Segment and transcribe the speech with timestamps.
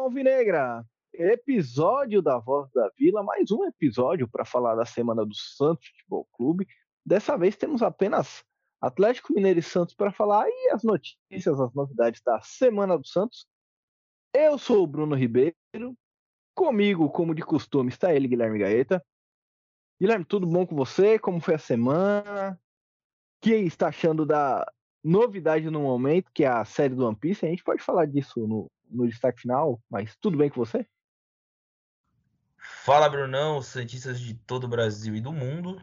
[0.00, 0.84] alvinegra!
[1.12, 6.26] Episódio da Voz da Vila, mais um episódio para falar da semana do Santos Futebol
[6.32, 6.66] Clube.
[7.04, 8.42] Dessa vez temos apenas
[8.80, 13.46] Atlético Mineiro e Santos para falar e as notícias, as novidades da semana do Santos.
[14.32, 15.54] Eu sou o Bruno Ribeiro,
[16.54, 19.04] comigo, como de costume, está ele, Guilherme Gaeta.
[20.00, 21.18] Guilherme, tudo bom com você?
[21.18, 22.52] Como foi a semana?
[22.52, 22.58] O
[23.42, 24.66] que está achando da
[25.04, 27.44] novidade no momento, que é a série do One Piece?
[27.44, 30.86] A gente pode falar disso no, no destaque final, mas tudo bem com você?
[32.58, 35.82] Fala, Brunão, Santistas de todo o Brasil e do mundo.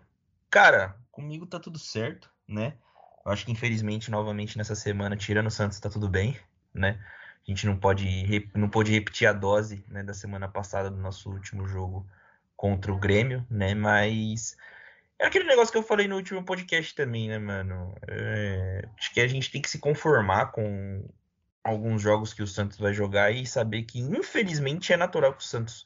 [0.49, 2.77] Cara, comigo tá tudo certo, né?
[3.25, 6.39] Eu acho que infelizmente, novamente nessa semana, tirando o Santos, tá tudo bem,
[6.73, 6.99] né?
[7.47, 11.29] A gente não pode, não pode repetir a dose né, da semana passada do nosso
[11.29, 12.05] último jogo
[12.55, 13.73] contra o Grêmio, né?
[13.73, 14.57] Mas
[15.19, 17.95] é aquele negócio que eu falei no último podcast também, né, mano?
[18.07, 21.07] É, acho que a gente tem que se conformar com
[21.67, 25.45] alguns jogos que o Santos vai jogar e saber que, infelizmente, é natural que o
[25.45, 25.85] Santos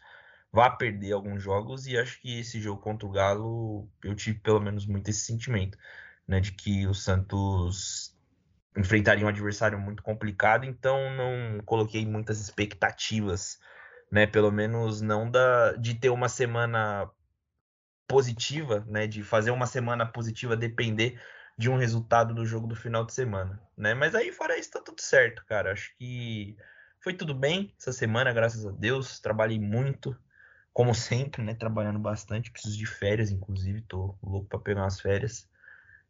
[0.52, 4.60] vá perder alguns jogos e acho que esse jogo contra o Galo eu tive pelo
[4.60, 5.78] menos muito esse sentimento,
[6.28, 8.16] né, de que o Santos
[8.78, 13.60] enfrentaria um adversário muito complicado, então não coloquei muitas expectativas,
[14.12, 17.10] né, pelo menos não da de ter uma semana
[18.08, 21.20] positiva, né, de fazer uma semana positiva depender
[21.58, 23.94] de um resultado do jogo do final de semana, né?
[23.94, 25.72] Mas aí fora isso tá tudo certo, cara.
[25.72, 26.56] Acho que
[27.00, 29.20] foi tudo bem essa semana, graças a Deus.
[29.20, 30.16] Trabalhei muito,
[30.74, 31.54] como sempre, né?
[31.54, 32.52] Trabalhando bastante.
[32.52, 33.82] Preciso de férias, inclusive.
[33.82, 35.50] Tô louco para pegar umas férias.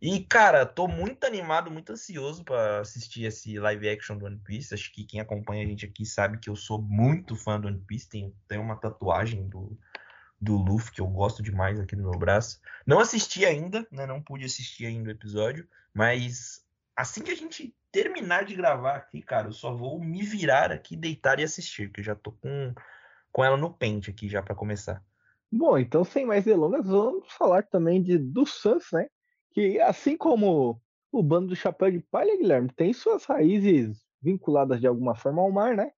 [0.01, 4.73] E, cara, tô muito animado, muito ansioso para assistir esse live action do One Piece.
[4.73, 7.79] Acho que quem acompanha a gente aqui sabe que eu sou muito fã do One
[7.85, 8.09] Piece.
[8.09, 9.77] Tenho, tenho uma tatuagem do,
[10.41, 12.59] do Luffy que eu gosto demais aqui no meu braço.
[12.85, 14.07] Não assisti ainda, né?
[14.07, 16.65] Não pude assistir ainda o episódio, mas
[16.95, 20.95] assim que a gente terminar de gravar aqui, cara, eu só vou me virar aqui,
[20.95, 22.73] deitar e assistir, que eu já tô com
[23.31, 25.01] com ela no pente aqui já para começar.
[25.49, 29.07] Bom, então sem mais delongas, vamos falar também de do Suns, né?
[29.51, 30.81] Que assim como
[31.11, 35.51] o bando do Chapéu de Palha, Guilherme, tem suas raízes vinculadas de alguma forma ao
[35.51, 35.91] mar, né?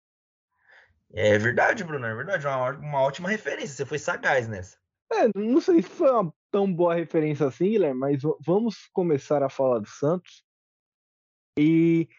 [1.14, 2.48] É verdade, Bruno, é verdade.
[2.48, 3.76] Uma, uma ótima referência.
[3.76, 4.78] Você foi sagaz nessa.
[5.12, 9.50] É, não sei se foi uma tão boa referência assim, Guilherme, mas vamos começar a
[9.50, 10.44] falar do Santos.
[11.58, 12.10] E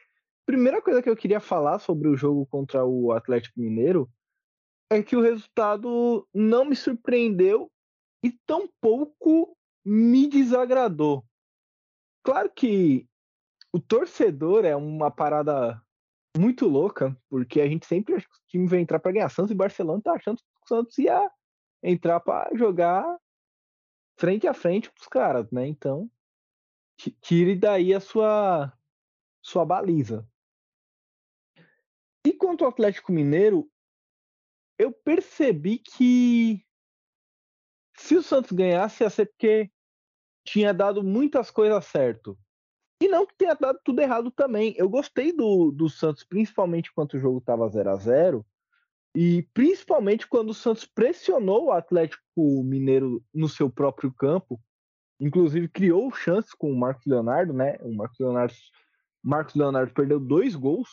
[0.46, 4.08] primeira coisa que eu queria falar sobre o jogo contra o Atlético Mineiro
[4.90, 7.68] é que o resultado não me surpreendeu
[8.22, 11.24] e tampouco me desagradou.
[12.22, 13.08] Claro que
[13.72, 15.83] o torcedor é uma parada
[16.36, 19.28] muito louca, porque a gente sempre acha que o time vai entrar para ganhar.
[19.28, 21.30] Santos e Barcelona tá achando que o Santos ia
[21.82, 23.18] entrar para jogar
[24.18, 25.66] frente a frente com os caras, né?
[25.66, 26.10] Então,
[27.20, 28.72] tire daí a sua
[29.42, 30.26] sua baliza.
[32.26, 33.70] E quanto ao Atlético Mineiro,
[34.78, 36.64] eu percebi que
[37.96, 39.70] se o Santos ganhasse ia ser porque
[40.44, 42.38] tinha dado muitas coisas certo.
[43.00, 44.74] E não que tenha dado tudo errado também.
[44.76, 48.46] Eu gostei do, do Santos, principalmente quando o jogo estava 0 a 0
[49.14, 54.60] e principalmente quando o Santos pressionou o Atlético Mineiro no seu próprio campo.
[55.20, 57.78] Inclusive criou chances com o Marcos Leonardo, né?
[57.80, 58.54] O Marcos Leonardo,
[59.22, 60.88] Marcos Leonardo perdeu dois gols,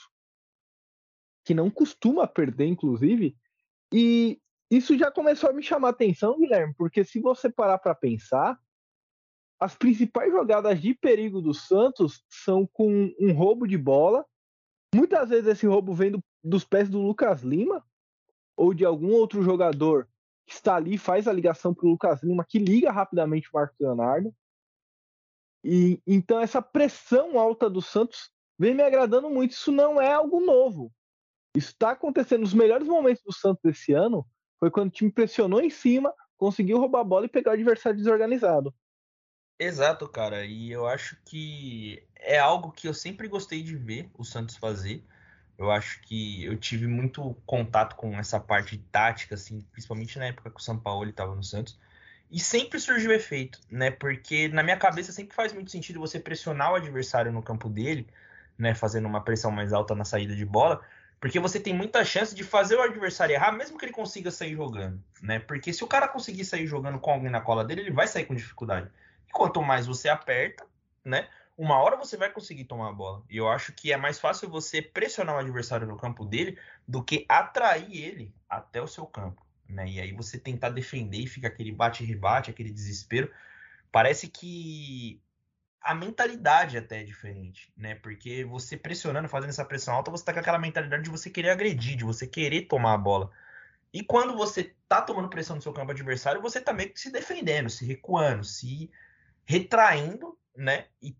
[1.44, 3.35] que não costuma perder, inclusive.
[3.91, 7.95] E isso já começou a me chamar a atenção, Guilherme, porque se você parar para
[7.95, 8.57] pensar,
[9.61, 14.25] as principais jogadas de perigo do Santos são com um roubo de bola.
[14.94, 17.85] Muitas vezes esse roubo vem do, dos pés do Lucas Lima
[18.57, 20.09] ou de algum outro jogador
[20.47, 23.78] que está ali, faz a ligação para o Lucas Lima, que liga rapidamente o Marcos
[23.79, 24.34] Leonardo.
[25.64, 29.52] E então essa pressão alta do Santos vem me agradando muito.
[29.52, 30.91] Isso não é algo novo.
[31.55, 34.25] Isso está acontecendo nos melhores momentos do Santos esse ano.
[34.59, 37.99] Foi quando o time pressionou em cima, conseguiu roubar a bola e pegar o adversário
[37.99, 38.73] desorganizado.
[39.61, 40.43] Exato, cara.
[40.43, 45.03] E eu acho que é algo que eu sempre gostei de ver o Santos fazer.
[45.55, 50.49] Eu acho que eu tive muito contato com essa parte tática, assim, principalmente na época
[50.49, 51.78] que o São Paulo estava no Santos.
[52.31, 53.91] E sempre surgiu efeito, né?
[53.91, 58.07] Porque na minha cabeça sempre faz muito sentido você pressionar o adversário no campo dele,
[58.57, 58.73] né?
[58.73, 60.81] Fazendo uma pressão mais alta na saída de bola,
[61.19, 64.55] porque você tem muita chance de fazer o adversário errar, mesmo que ele consiga sair
[64.55, 65.37] jogando, né?
[65.37, 68.25] Porque se o cara conseguir sair jogando com alguém na cola dele, ele vai sair
[68.25, 68.90] com dificuldade.
[69.31, 70.66] Quanto mais você aperta,
[71.03, 71.28] né?
[71.57, 73.23] Uma hora você vai conseguir tomar a bola.
[73.29, 76.57] E eu acho que é mais fácil você pressionar o adversário no campo dele
[76.87, 79.45] do que atrair ele até o seu campo.
[79.69, 79.87] Né?
[79.87, 83.31] E aí você tentar defender e fica aquele bate-rebate, aquele desespero.
[83.91, 85.22] Parece que
[85.81, 87.95] a mentalidade até é diferente, né?
[87.95, 91.49] Porque você pressionando, fazendo essa pressão alta, você tá com aquela mentalidade de você querer
[91.49, 93.31] agredir, de você querer tomar a bola.
[93.93, 97.11] E quando você tá tomando pressão no seu campo adversário, você tá meio que se
[97.11, 98.91] defendendo, se recuando, se
[99.46, 100.88] retraindo, né?
[101.02, 101.16] E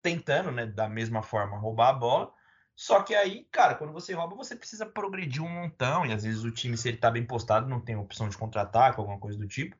[0.00, 2.32] tentando, né, da mesma forma, roubar a bola.
[2.74, 6.04] Só que aí, cara, quando você rouba, você precisa progredir um montão.
[6.04, 8.98] E às vezes o time, se ele tá bem postado, não tem opção de contra-ataque,
[8.98, 9.76] alguma coisa do tipo.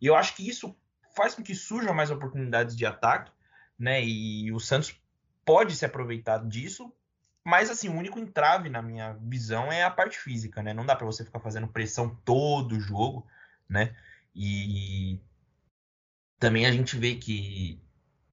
[0.00, 0.74] E eu acho que isso
[1.14, 3.30] faz com que surjam mais oportunidades de ataque,
[3.78, 4.02] né?
[4.02, 4.98] E o Santos
[5.44, 6.92] pode se aproveitar disso.
[7.44, 10.74] Mas assim, o único entrave na minha visão é a parte física, né?
[10.74, 13.26] Não dá para você ficar fazendo pressão todo o jogo,
[13.68, 13.94] né?
[14.34, 15.20] E
[16.38, 17.80] também a gente vê que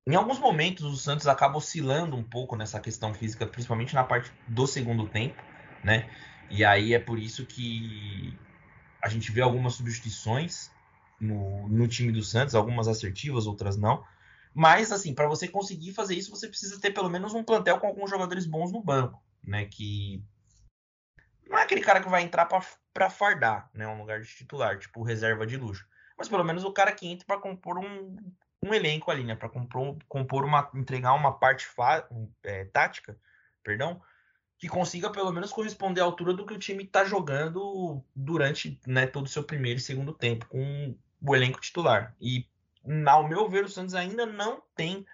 [0.05, 4.31] em alguns momentos o Santos acaba oscilando um pouco nessa questão física, principalmente na parte
[4.47, 5.41] do segundo tempo,
[5.83, 6.09] né?
[6.49, 8.37] E aí é por isso que
[9.01, 10.69] a gente vê algumas substituições
[11.19, 14.03] no, no time do Santos, algumas assertivas, outras não.
[14.53, 17.87] Mas, assim, para você conseguir fazer isso, você precisa ter pelo menos um plantel com
[17.87, 19.65] alguns jogadores bons no banco, né?
[19.65, 20.23] Que
[21.47, 22.45] não é aquele cara que vai entrar
[22.93, 23.87] para fardar, né?
[23.87, 25.87] Um lugar de titular, tipo reserva de luxo.
[26.17, 28.15] Mas pelo menos o cara que entra para compor um,
[28.61, 29.35] um elenco ali, né?
[29.35, 31.67] Para compor, compor uma, entregar uma parte
[32.43, 33.17] é, tática,
[33.63, 34.01] perdão,
[34.57, 39.05] que consiga pelo menos corresponder à altura do que o time está jogando durante né,
[39.05, 42.15] todo o seu primeiro e segundo tempo com o elenco titular.
[42.21, 42.47] E,
[43.05, 45.05] ao meu ver, o Santos ainda não tem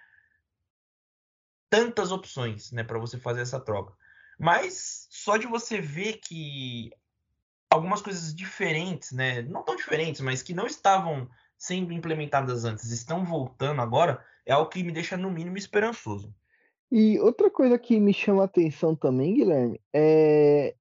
[1.68, 3.92] tantas opções né, para você fazer essa troca.
[4.38, 6.92] Mas só de você ver que
[7.70, 13.24] algumas coisas diferentes, né, não tão diferentes, mas que não estavam sendo implementadas antes estão
[13.24, 16.34] voltando agora, é algo que me deixa, no mínimo, esperançoso.
[16.90, 20.74] E outra coisa que me chama a atenção também, Guilherme, é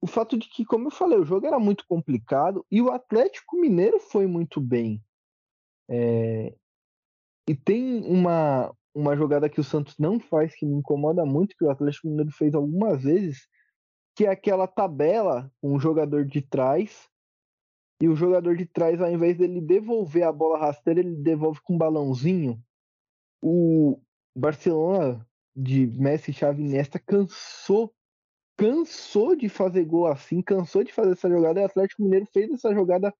[0.00, 3.56] o fato de que, como eu falei, o jogo era muito complicado e o Atlético
[3.56, 5.02] Mineiro foi muito bem.
[5.88, 6.54] É...
[7.48, 11.64] E tem uma, uma jogada que o Santos não faz que me incomoda muito, que
[11.64, 13.48] o Atlético Mineiro fez algumas vezes,
[14.18, 17.08] que é aquela tabela o jogador de trás
[18.02, 21.74] e o jogador de trás, ao invés dele devolver a bola rasteira, ele devolve com
[21.74, 22.60] um balãozinho.
[23.40, 24.00] O
[24.36, 25.24] Barcelona
[25.54, 27.94] de Messi, Xavi Nesta cansou,
[28.56, 31.60] cansou de fazer gol assim, cansou de fazer essa jogada.
[31.60, 33.14] E o Atlético Mineiro fez essa jogada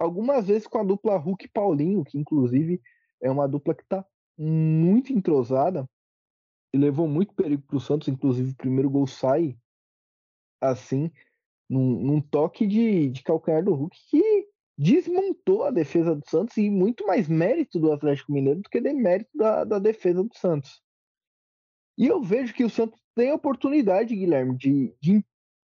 [0.00, 2.82] algumas vezes com a dupla Hulk Paulinho, que inclusive
[3.22, 4.04] é uma dupla que está
[4.36, 5.88] muito entrosada
[6.74, 8.08] e levou muito perigo para o Santos.
[8.08, 9.56] Inclusive, o primeiro gol sai
[10.60, 11.10] assim
[11.68, 14.46] num, num toque de, de calcanhar do Hulk que
[14.76, 19.30] desmontou a defesa do Santos e muito mais mérito do Atlético Mineiro do que demérito
[19.34, 20.82] da, da defesa do Santos.
[21.98, 25.24] E eu vejo que o Santos tem a oportunidade, Guilherme, de, de,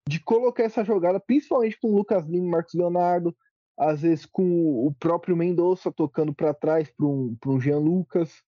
[0.09, 3.35] de colocar essa jogada, principalmente com o Lucas Lima e Marcos Leonardo,
[3.77, 8.41] às vezes com o próprio Mendonça tocando para trás para um, um Jean Lucas.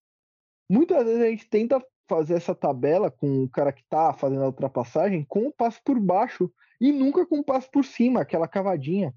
[0.68, 4.46] Muitas vezes a gente tenta fazer essa tabela com o cara que está fazendo a
[4.46, 6.50] ultrapassagem com o passo por baixo
[6.80, 9.14] e nunca com o passo por cima, aquela cavadinha.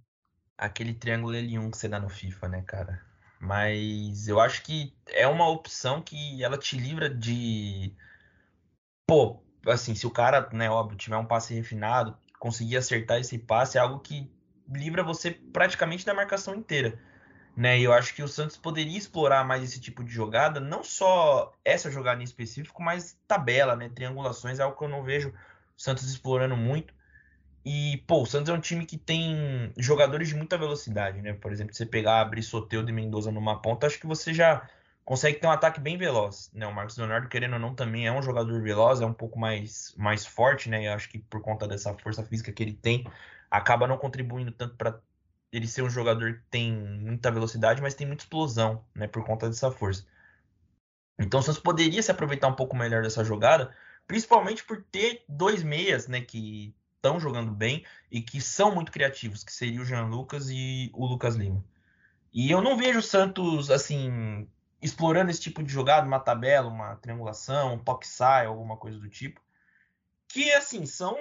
[0.57, 3.01] Aquele triângulo L1 que você dá no FIFA, né, cara?
[3.39, 7.95] Mas eu acho que é uma opção que ela te livra de.
[9.07, 13.77] Pô, assim, se o cara, né, óbvio, tiver um passe refinado, conseguir acertar esse passe,
[13.77, 14.31] é algo que
[14.69, 16.99] livra você praticamente da marcação inteira
[17.55, 17.79] né?
[17.79, 21.53] E eu acho que o Santos poderia explorar mais esse tipo de jogada, não só
[21.63, 23.89] essa jogada em específico, mas tabela, né?
[23.89, 26.93] Triangulações é algo que eu não vejo o Santos explorando muito.
[27.63, 31.33] E, pô, o Santos é um time que tem jogadores de muita velocidade, né?
[31.33, 34.67] Por exemplo, você pegar, abrir Soteudo e Mendoza numa ponta, acho que você já
[35.05, 36.65] consegue ter um ataque bem veloz, né?
[36.65, 39.93] O Marcos Leonardo, querendo ou não, também é um jogador veloz, é um pouco mais,
[39.97, 40.87] mais forte, né?
[40.87, 43.05] Eu acho que por conta dessa força física que ele tem,
[43.49, 44.99] acaba não contribuindo tanto para
[45.51, 49.47] ele ser um jogador que tem muita velocidade, mas tem muita explosão, né, por conta
[49.47, 50.05] dessa força.
[51.19, 53.75] Então o Santos poderia se aproveitar um pouco melhor dessa jogada,
[54.07, 59.43] principalmente por ter dois meias, né, que estão jogando bem e que são muito criativos,
[59.43, 61.63] que seria o Jean Lucas e o Lucas Lima.
[62.33, 64.47] E eu não vejo o Santos assim
[64.81, 69.39] explorando esse tipo de jogada, uma tabela, uma triangulação, um sai, alguma coisa do tipo,
[70.27, 71.17] que assim são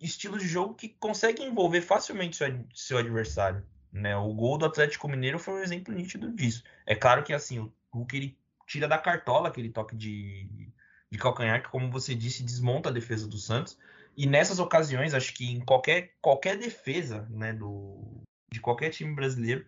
[0.00, 3.64] estilos de jogo que conseguem envolver facilmente seu, seu adversário.
[3.92, 4.16] Né?
[4.16, 6.62] O gol do Atlético Mineiro foi um exemplo nítido disso.
[6.86, 10.48] É claro que assim, o Hulk ele tira da cartola aquele toque de,
[11.10, 13.76] de calcanhar, que, como você disse, desmonta a defesa do Santos.
[14.16, 19.66] E nessas ocasiões, acho que em qualquer, qualquer defesa né, do, de qualquer time brasileiro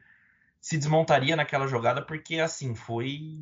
[0.60, 3.40] se desmontaria naquela jogada, porque assim, foi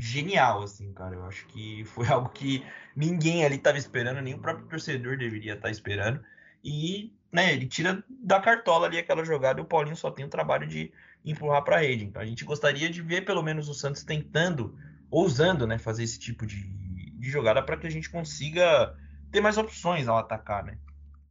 [0.00, 1.14] genial, assim, cara.
[1.14, 2.64] Eu acho que foi algo que
[2.94, 6.20] ninguém ali estava esperando, nem o próprio torcedor deveria estar tá esperando.
[6.62, 10.30] E, né, ele tira da cartola ali aquela jogada e o Paulinho só tem o
[10.30, 10.92] trabalho de
[11.24, 12.04] empurrar para a rede.
[12.04, 14.74] Então a gente gostaria de ver pelo menos o Santos tentando
[15.10, 18.94] ousando, né, fazer esse tipo de, de jogada para que a gente consiga
[19.30, 20.78] ter mais opções ao atacar, né?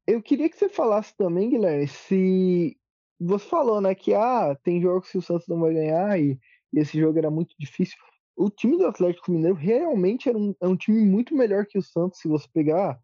[0.06, 2.78] Eu queria que você falasse também, Guilherme, se
[3.20, 6.40] você falou, né, que ah, tem jogos que o Santos não vai ganhar e,
[6.74, 7.98] e esse jogo era muito difícil.
[8.38, 11.82] O time do Atlético Mineiro realmente era um, é um time muito melhor que o
[11.82, 13.02] Santos, se você pegar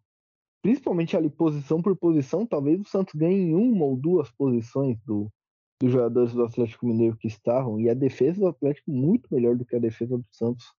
[0.62, 5.30] principalmente ali posição por posição, talvez o Santos ganhe uma ou duas posições do,
[5.78, 9.64] dos jogadores do Atlético Mineiro que estavam, e a defesa do Atlético muito melhor do
[9.66, 10.72] que a defesa do Santos.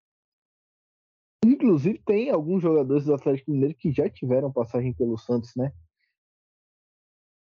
[1.46, 5.72] Inclusive, tem alguns jogadores do Atlético Mineiro que já tiveram passagem pelo Santos, né?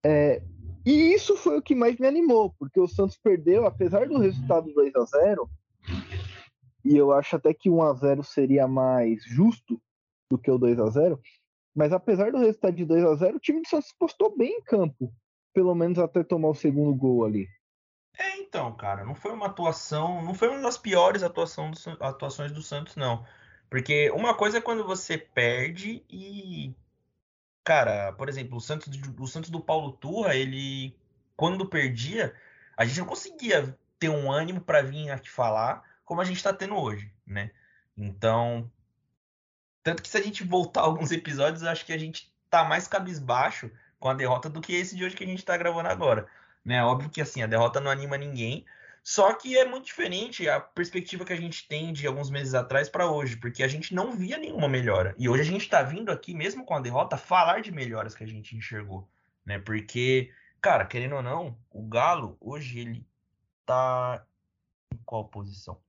[0.05, 0.43] É,
[0.85, 4.73] e isso foi o que mais me animou, porque o Santos perdeu, apesar do resultado
[4.73, 5.49] 2 a 0
[6.93, 9.81] e eu acho até que 1 a 0 seria mais justo
[10.31, 11.21] do que o 2 a 0
[11.75, 14.63] mas apesar do resultado de 2 a 0 o time do Santos postou bem em
[14.63, 15.13] campo,
[15.55, 17.49] pelo menos até tomar o segundo gol ali.
[18.19, 22.53] É, então, cara, não foi uma atuação, não foi uma das piores atuação do, atuações
[22.53, 23.25] do Santos, não.
[23.71, 26.75] Porque uma coisa é quando você perde e.
[27.65, 30.95] Cara, por exemplo, o Santos, o Santos do Paulo Turra, ele.
[31.35, 32.35] Quando perdia,
[32.77, 36.53] a gente não conseguia ter um ânimo para vir aqui falar como a gente está
[36.53, 37.51] tendo hoje, né?
[37.97, 38.71] Então.
[39.83, 43.71] Tanto que se a gente voltar alguns episódios, acho que a gente tá mais cabisbaixo
[43.99, 46.27] com a derrota do que esse de hoje que a gente tá gravando agora.
[46.65, 46.83] Né?
[46.85, 48.65] Óbvio que assim, a derrota não anima ninguém,
[49.03, 52.89] só que é muito diferente a perspectiva que a gente tem de alguns meses atrás
[52.89, 55.15] para hoje, porque a gente não via nenhuma melhora.
[55.19, 58.23] E hoje a gente está vindo aqui, mesmo com a derrota, falar de melhoras que
[58.23, 59.09] a gente enxergou,
[59.45, 59.59] né?
[59.59, 60.31] Porque,
[60.61, 63.05] cara, querendo ou não, o Galo hoje ele
[63.67, 64.25] tá
[64.93, 65.81] em qual posição?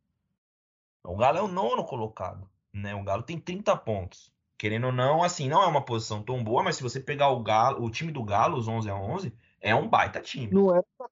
[1.04, 2.96] O Galo é o nono colocado, né?
[2.96, 4.32] O Galo tem 30 pontos.
[4.58, 7.44] Querendo ou não, assim, não é uma posição tão boa, mas se você pegar o
[7.44, 10.54] Galo, o time do Galo, os 11 a 11, é um baita time.
[10.54, 11.08] Não era pra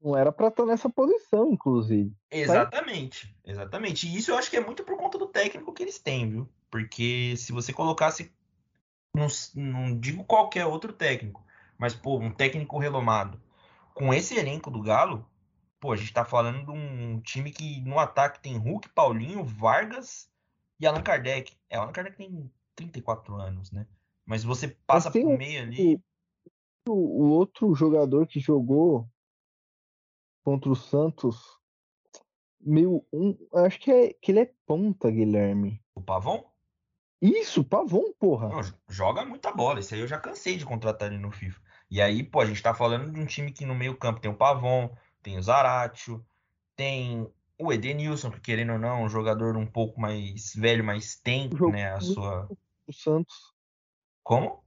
[0.00, 2.12] não era para estar nessa posição, inclusive.
[2.30, 4.06] Exatamente, exatamente.
[4.06, 6.48] E isso eu acho que é muito por conta do técnico que eles têm, viu?
[6.70, 8.32] Porque se você colocasse,
[9.14, 11.44] não, não digo qualquer outro técnico,
[11.78, 13.40] mas pô, um técnico renomado,
[13.94, 15.26] com esse elenco do Galo,
[15.86, 20.28] pô, a gente tá falando de um time que no ataque tem Hulk, Paulinho, Vargas
[20.80, 21.56] e Allan Kardec.
[21.70, 23.86] É, Allan Kardec tem 34 anos, né?
[24.24, 26.02] Mas você passa por meio ali.
[26.88, 29.08] O, outro jogador que jogou
[30.42, 31.56] contra o Santos.
[32.60, 35.80] Meu, um, acho que, é, que ele é ponta, Guilherme.
[35.94, 36.44] O Pavon?
[37.22, 38.48] Isso, Pavon, porra.
[38.48, 39.78] Não, joga muita bola.
[39.78, 41.60] Isso aí eu já cansei de contratar ele no FIFA.
[41.88, 44.36] E aí, pô, a gente tá falando de um time que no meio-campo tem o
[44.36, 44.90] Pavon,
[45.26, 46.24] tem o Zaratio,
[46.76, 47.28] tem
[47.58, 51.90] o Edenilson, que querendo ou não, um jogador um pouco mais velho, mas tem, né,
[51.90, 52.48] a sua.
[52.86, 53.34] O Santos.
[54.22, 54.62] Como?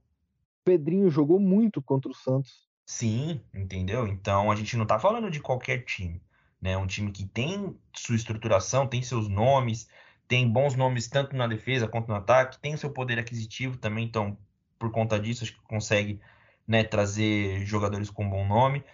[0.62, 2.68] Pedrinho jogou muito contra o Santos.
[2.84, 4.06] Sim, entendeu?
[4.06, 6.20] Então a gente não tá falando de qualquer time,
[6.60, 6.76] né?
[6.76, 9.88] Um time que tem sua estruturação, tem seus nomes,
[10.28, 14.36] tem bons nomes tanto na defesa quanto no ataque, tem seu poder aquisitivo também, então
[14.78, 16.20] por conta disso acho que consegue,
[16.68, 18.84] né, trazer jogadores com bom nome.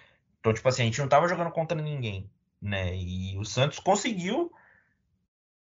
[0.47, 2.31] Então, tipo assim, a gente não tava jogando contra ninguém,
[2.63, 2.95] né?
[2.95, 4.53] E o Santos conseguiu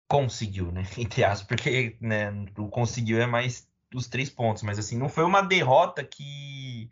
[0.07, 0.83] conseguiu, né?
[0.97, 5.25] Entre aspas, porque né, o conseguiu é mais os três pontos, mas assim, não foi
[5.25, 6.89] uma derrota que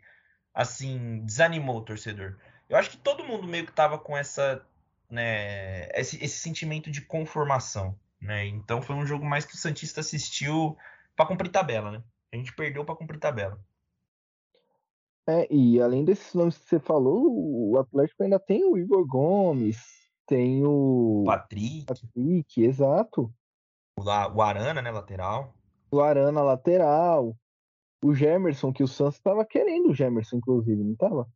[0.52, 2.36] assim, desanimou o torcedor.
[2.68, 4.62] Eu acho que todo mundo meio que tava com essa,
[5.08, 8.44] né, esse, esse sentimento de conformação, né?
[8.46, 10.76] Então foi um jogo mais que o Santista assistiu
[11.16, 12.02] para cumprir tabela, né?
[12.30, 13.58] A gente perdeu para cumprir tabela.
[15.30, 19.78] É, e além desses nomes que você falou, o Atlético ainda tem o Igor Gomes,
[20.26, 23.32] tem o Patrick, Patrick exato.
[23.98, 25.54] O, o Arana, né, lateral.
[25.92, 27.36] O Arana lateral
[28.02, 31.28] o Gemerson, que o Santos estava querendo o Gemerson, inclusive, não estava?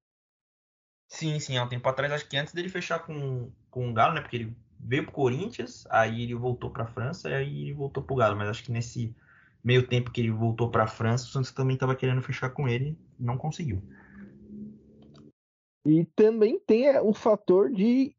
[1.08, 4.14] Sim, sim, há um tempo atrás, acho que antes dele fechar com, com o Galo,
[4.14, 4.20] né?
[4.20, 8.16] Porque ele veio pro Corinthians, aí ele voltou pra França e aí ele voltou pro
[8.16, 8.36] Galo.
[8.36, 9.14] Mas acho que nesse
[9.64, 12.99] meio tempo que ele voltou pra França, o Santos também estava querendo fechar com ele
[13.18, 13.83] não conseguiu.
[15.87, 18.14] E também tem é, o fator de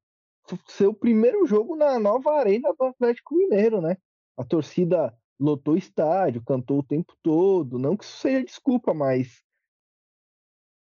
[0.67, 3.97] ser o primeiro jogo na nova arena do Atlético Mineiro, né?
[4.37, 7.79] A torcida lotou o estádio, cantou o tempo todo.
[7.79, 9.43] Não que isso seja desculpa, mas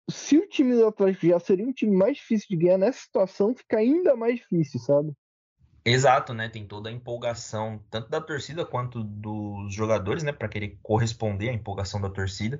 [0.09, 3.55] se o time do Atlético já seria um time mais difícil de ganhar nessa situação,
[3.55, 5.13] fica ainda mais difícil, sabe?
[5.89, 6.49] Exato, né?
[6.49, 10.33] Tem toda a empolgação, tanto da torcida quanto dos jogadores, né?
[10.33, 12.59] Para querer corresponder à empolgação da torcida.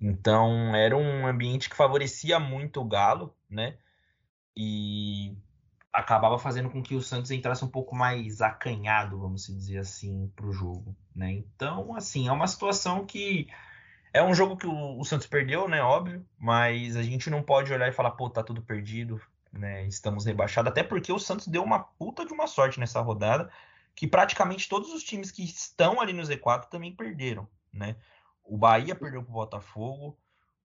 [0.00, 3.78] Então, era um ambiente que favorecia muito o Galo, né?
[4.56, 5.36] E
[5.92, 10.46] acabava fazendo com que o Santos entrasse um pouco mais acanhado, vamos dizer assim, para
[10.46, 11.30] o jogo, né?
[11.30, 13.46] Então, assim, é uma situação que
[14.12, 15.80] é um jogo que o, o, Santos perdeu, né?
[15.80, 19.20] Óbvio, mas a gente não pode olhar e falar, pô, tá tudo perdido,
[19.52, 19.86] né?
[19.86, 23.50] Estamos rebaixados, até porque o Santos deu uma puta de uma sorte nessa rodada,
[23.94, 27.96] que praticamente todos os times que estão ali no Z4 também perderam, né?
[28.44, 30.16] O Bahia perdeu para o Botafogo,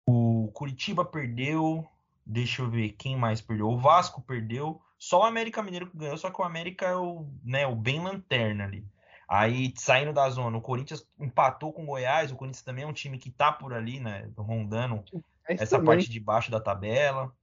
[0.05, 1.87] o Curitiba perdeu,
[2.25, 3.67] deixa eu ver quem mais perdeu.
[3.67, 7.27] O Vasco perdeu, só o América Mineiro que ganhou, só que o América é o,
[7.43, 8.85] né, o bem lanterna ali.
[9.27, 12.31] Aí, saindo da zona, o Corinthians empatou com o Goiás.
[12.31, 14.29] O Corinthians também é um time que tá por ali, né?
[14.37, 15.03] Rondando
[15.47, 15.87] essa também.
[15.87, 17.33] parte de baixo da tabela.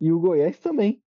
[0.00, 1.02] E o Goiás também.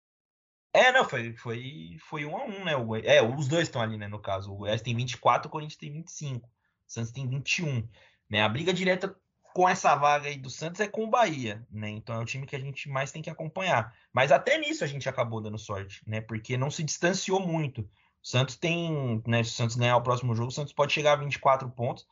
[0.73, 2.75] É, não, foi, foi, foi um a um, né?
[2.75, 4.07] O é, os dois estão ali, né?
[4.07, 6.47] No caso, o Goiás tem 24, o Corinthians tem 25.
[6.47, 6.49] O
[6.87, 7.87] Santos tem 21.
[8.29, 8.41] Né?
[8.41, 9.15] A briga direta
[9.53, 11.89] com essa vaga aí do Santos é com o Bahia, né?
[11.89, 13.93] Então é o time que a gente mais tem que acompanhar.
[14.13, 16.21] Mas até nisso a gente acabou dando sorte, né?
[16.21, 17.81] Porque não se distanciou muito.
[17.81, 17.87] O
[18.27, 19.43] Santos tem, né?
[19.43, 22.07] Se o Santos ganhar o próximo jogo, o Santos pode chegar a 24 pontos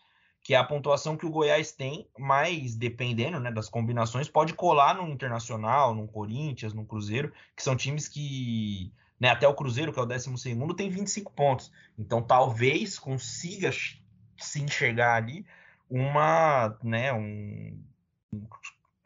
[0.50, 4.96] que é a pontuação que o Goiás tem, mas dependendo né, das combinações, pode colar
[4.96, 8.92] no Internacional, no Corinthians, no Cruzeiro, que são times que.
[9.20, 10.28] Né, até o Cruzeiro, que é o 12,
[10.74, 11.72] tem 25 pontos.
[11.96, 15.46] Então talvez consiga se enxergar ali
[15.88, 17.80] uma, né, um,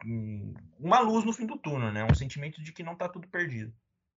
[0.02, 2.06] um, uma luz no fim do túnel, né?
[2.10, 3.70] Um sentimento de que não está tudo perdido.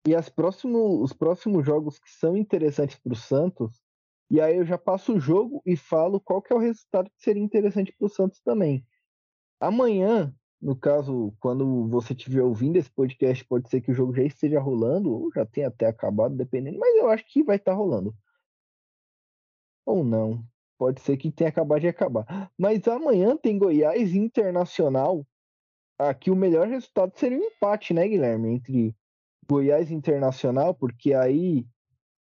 [0.06, 3.84] E próximo, os próximos jogos que são interessantes para o Santos
[4.30, 7.22] e aí eu já passo o jogo e falo qual que é o resultado que
[7.22, 8.84] seria interessante para o Santos também.
[9.60, 14.22] Amanhã, no caso, quando você estiver ouvindo esse podcast, pode ser que o jogo já
[14.22, 17.76] esteja rolando, ou já tenha até acabado, dependendo, mas eu acho que vai estar tá
[17.76, 18.14] rolando.
[19.84, 20.44] Ou não.
[20.78, 22.50] Pode ser que tenha acabado de acabar.
[22.58, 25.26] Mas amanhã tem Goiás Internacional.
[25.98, 28.50] Aqui o melhor resultado seria um empate, né, Guilherme?
[28.56, 28.94] Entre
[29.48, 31.66] Goiás Internacional, porque aí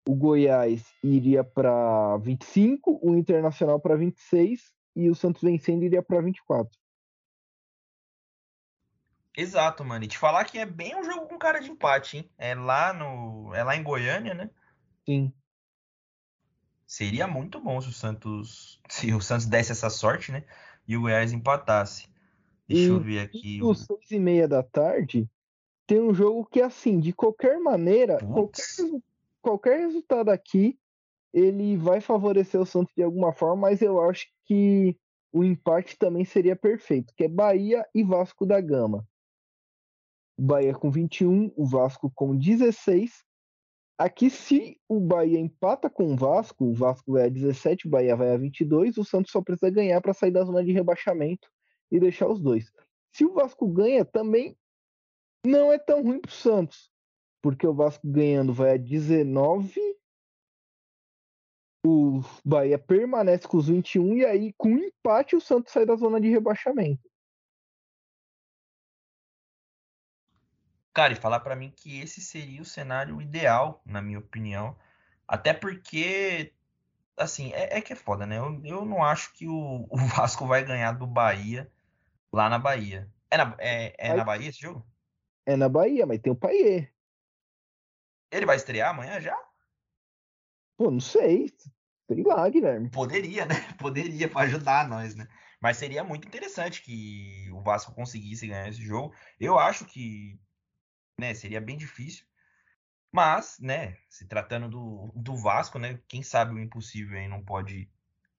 [0.07, 6.21] o Goiás iria para 25, o Internacional para 26 e o Santos vencendo iria para
[6.21, 6.79] 24.
[9.37, 10.05] Exato, mano.
[10.05, 12.31] E te falar que é bem um jogo com cara de empate, hein?
[12.39, 14.51] É lá no, é lá em Goiânia, né?
[15.05, 15.33] Sim.
[16.87, 20.45] Seria muito bom se o Santos, se o Santos desse essa sorte, né?
[20.87, 22.09] E o Goiás empatasse.
[22.69, 23.61] Deixa e, eu ver aqui.
[23.69, 25.29] Às seis e meia da tarde
[25.87, 28.63] tem um jogo que assim, de qualquer maneira, qualquer
[29.45, 30.79] qualquer resultado aqui
[31.33, 34.97] ele vai favorecer o Santos de alguma forma, mas eu acho que
[35.31, 39.07] o empate também seria perfeito, que é Bahia e Vasco da Gama.
[40.41, 43.13] Bahia com 21, o Vasco com 16.
[43.99, 48.17] Aqui, se o Bahia empata com o Vasco, o Vasco vai a 17, o Bahia
[48.17, 51.49] vai a 22, o Santos só precisa ganhar para sair da zona de rebaixamento
[51.91, 52.73] e deixar os dois.
[53.13, 54.57] Se o Vasco ganha, também
[55.45, 56.94] não é tão ruim para o Santos,
[57.45, 59.79] porque o Vasco ganhando vai a 19.
[61.85, 66.19] O Bahia permanece com os 21 e aí com empate o Santos sai da zona
[66.19, 67.07] de rebaixamento.
[70.95, 74.75] Cara, e falar para mim que esse seria o cenário ideal, na minha opinião.
[75.29, 76.51] Até porque,
[77.15, 78.39] assim, é, é que é foda, né?
[78.39, 81.71] Eu, eu não acho que o, o, Vasco vai ganhar do Bahia
[82.33, 83.07] lá na Bahia.
[83.31, 84.87] É na, é, é na Bahia esse jogo?
[85.45, 86.94] É na Bahia, mas tem o Paier.
[88.31, 89.37] Ele vai estrear amanhã já?
[90.77, 91.53] Pô, não sei.
[92.07, 92.91] Sei lá, Guilherme.
[92.91, 93.55] Poderia, né?
[93.79, 95.29] Poderia para ajudar nós, né?
[95.61, 99.15] Mas seria muito interessante que o Vasco conseguisse ganhar esse jogo.
[99.41, 100.39] Eu acho que
[101.19, 102.27] né, seria bem difícil.
[103.13, 107.89] Mas, né, se tratando do, do Vasco, né, quem sabe o impossível aí não pode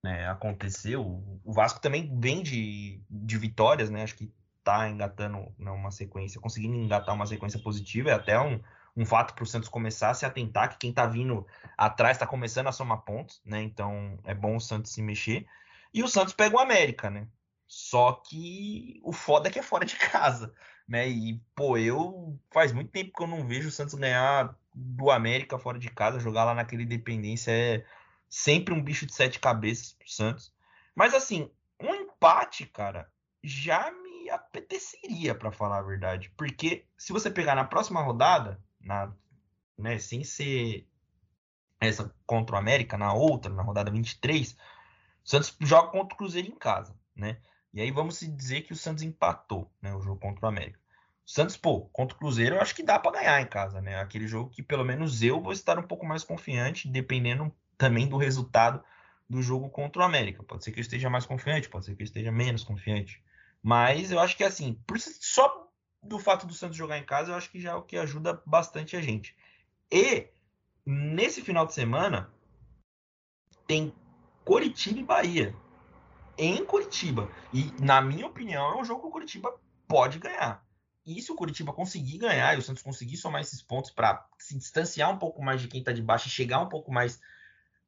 [0.04, 0.98] né, acontecer.
[0.98, 4.04] O, o Vasco também vem de, de vitórias, né?
[4.04, 8.10] Acho que tá engatando né, uma sequência, conseguindo engatar uma sequência positiva.
[8.10, 8.62] É até um,
[8.96, 11.46] um fato para o Santos começar a se atentar que quem está vindo
[11.78, 13.62] atrás está começando a somar pontos, né?
[13.62, 15.46] Então é bom o Santos se mexer.
[15.94, 17.28] E o Santos pega o América, né?
[17.68, 20.54] Só que o foda é que é fora de casa,
[20.88, 21.08] né?
[21.10, 25.58] E, pô, eu faz muito tempo que eu não vejo o Santos ganhar do América
[25.58, 27.86] fora de casa, jogar lá naquele Independência é
[28.30, 30.54] sempre um bicho de sete cabeças pro Santos.
[30.94, 33.10] Mas assim, um empate, cara,
[33.44, 36.32] já me apeteceria, para falar a verdade.
[36.38, 39.12] Porque se você pegar na próxima rodada, na,
[39.78, 40.88] né, sem ser
[41.80, 44.58] essa contra o América, na outra, na rodada 23, o
[45.24, 47.38] Santos joga contra o Cruzeiro em casa, né?
[47.74, 50.80] E aí vamos dizer que o Santos empatou, né, o jogo contra o América.
[51.28, 54.00] O Santos, pô, contra o Cruzeiro, eu acho que dá para ganhar em casa, né?
[54.00, 58.18] Aquele jogo que pelo menos eu vou estar um pouco mais confiante, dependendo também do
[58.18, 58.84] resultado
[59.28, 60.44] do jogo contra o América.
[60.44, 63.22] Pode ser que eu esteja mais confiante, pode ser que eu esteja menos confiante.
[63.62, 64.80] Mas eu acho que assim,
[65.20, 65.65] só
[66.06, 68.42] do fato do Santos jogar em casa, eu acho que já é o que ajuda
[68.46, 69.36] bastante a gente.
[69.92, 70.28] E
[70.86, 72.32] nesse final de semana
[73.68, 73.94] tem
[74.44, 75.56] Coritiba e Bahia.
[76.38, 77.30] Em Curitiba.
[77.54, 80.64] E, na minha opinião, é um jogo que o Curitiba pode ganhar.
[81.06, 84.58] E se o Curitiba conseguir ganhar e o Santos conseguir somar esses pontos para se
[84.58, 87.20] distanciar um pouco mais de quem está de baixo e chegar um pouco mais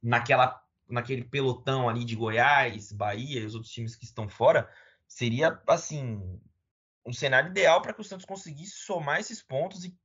[0.01, 4.69] naquela, naquele pelotão ali de Goiás, Bahia e os outros times que estão fora,
[5.07, 6.39] seria assim
[7.07, 9.97] um cenário ideal para que o Santos conseguisse somar esses pontos e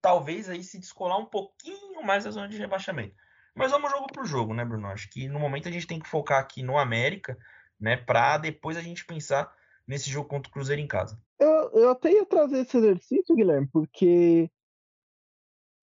[0.00, 3.16] talvez aí se descolar um pouquinho mais da zona de rebaixamento.
[3.54, 4.86] Mas vamos jogo por jogo, né, Bruno?
[4.86, 7.36] Acho que no momento a gente tem que focar aqui no América,
[7.80, 9.52] né, para depois a gente pensar
[9.84, 11.20] nesse jogo contra o Cruzeiro em casa.
[11.40, 14.48] Eu, eu até ia trazer esse exercício, Guilherme, porque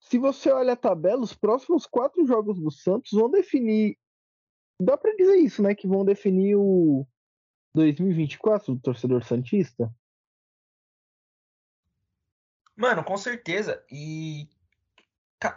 [0.00, 3.98] se você olha a tabela, os próximos quatro jogos do Santos vão definir.
[4.80, 5.74] Dá para dizer isso, né?
[5.74, 7.06] Que vão definir o
[7.74, 9.92] 2024 do torcedor Santista?
[12.76, 13.84] Mano, com certeza.
[13.90, 14.48] E.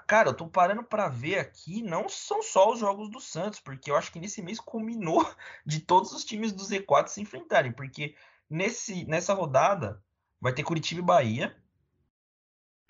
[0.06, 3.90] Cara, eu tô parando para ver aqui, não são só os jogos do Santos, porque
[3.90, 5.26] eu acho que nesse mês culminou
[5.66, 8.14] de todos os times do Z4 se enfrentarem, porque
[8.50, 10.04] Nesse, nessa rodada
[10.42, 11.64] vai ter Curitiba e Bahia.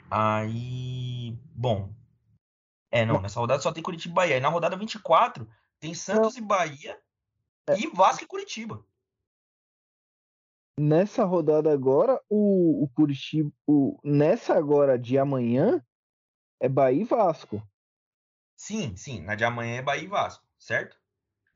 [0.09, 1.93] Aí, bom.
[2.89, 4.35] É, não, nessa rodada só tem Curitiba e Bahia.
[4.35, 5.47] Aí na rodada 24
[5.79, 6.43] tem Santos não.
[6.43, 6.97] e Bahia
[7.67, 7.77] é.
[7.77, 8.83] e Vasco e Curitiba.
[10.81, 13.51] Nessa rodada agora, o, o Curitiba.
[13.67, 15.85] O, nessa agora de amanhã
[16.57, 17.61] é Bahia e Vasco.
[18.55, 19.21] Sim, sim.
[19.21, 20.97] Na de amanhã é Bahia e Vasco, certo?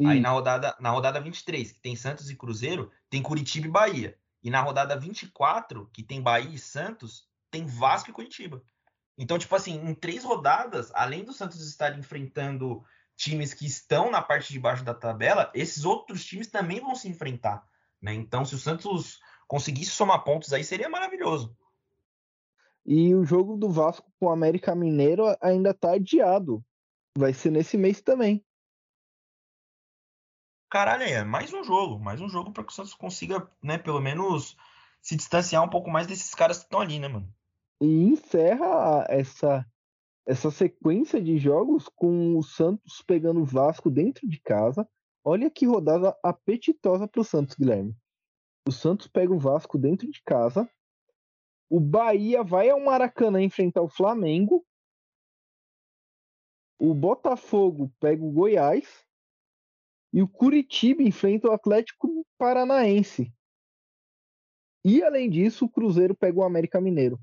[0.05, 4.19] Aí na rodada, na rodada 23, que tem Santos e Cruzeiro, tem Curitiba e Bahia.
[4.43, 8.61] E na rodada 24, que tem Bahia e Santos, tem Vasco e Curitiba.
[9.17, 12.83] Então, tipo assim, em três rodadas, além do Santos estar enfrentando
[13.15, 17.07] times que estão na parte de baixo da tabela, esses outros times também vão se
[17.07, 17.65] enfrentar.
[18.03, 18.13] Né?
[18.13, 21.57] Então, se o Santos conseguisse somar pontos aí, seria maravilhoso.
[22.85, 26.63] E o jogo do Vasco com o América Mineiro ainda está adiado.
[27.17, 28.45] Vai ser nesse mês também
[30.73, 34.01] caralho, é mais um jogo, mais um jogo para que o Santos consiga, né, pelo
[34.01, 34.57] menos
[35.03, 37.31] se distanciar um pouco mais desses caras que estão ali, né, mano?
[37.79, 39.63] E encerra essa
[40.25, 44.87] essa sequência de jogos com o Santos pegando o Vasco dentro de casa.
[45.23, 47.95] Olha que rodada apetitosa para o Santos, Guilherme.
[48.67, 50.69] O Santos pega o Vasco dentro de casa.
[51.69, 54.65] O Bahia vai ao Maracanã enfrentar o Flamengo.
[56.77, 59.05] O Botafogo pega o Goiás.
[60.11, 63.33] E o Curitiba enfrenta o Atlético Paranaense.
[64.85, 67.19] E além disso, o Cruzeiro pega o América Mineiro.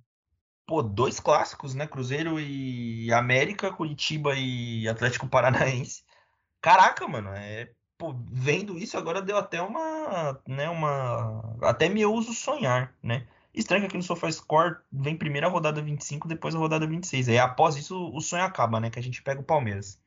[0.66, 1.86] Pô, dois clássicos, né?
[1.86, 6.02] Cruzeiro e América, Curitiba e Atlético Paranaense.
[6.60, 12.32] Caraca, mano, é, pô, vendo isso agora deu até uma, né, uma, até me uso
[12.32, 13.28] sonhar, né?
[13.52, 17.28] Estranho que aqui no SofaScore vem primeiro a rodada 25, depois a rodada 26.
[17.28, 18.88] Aí após isso o sonho acaba, né?
[18.88, 20.00] Que a gente pega o Palmeiras.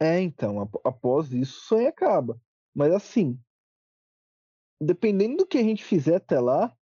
[0.00, 2.40] É, então, após isso o sonho acaba.
[2.74, 3.38] Mas assim,
[4.80, 6.76] dependendo do que a gente fizer até lá,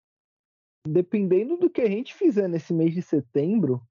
[0.86, 3.86] dependendo do que a gente fizer nesse mês de setembro,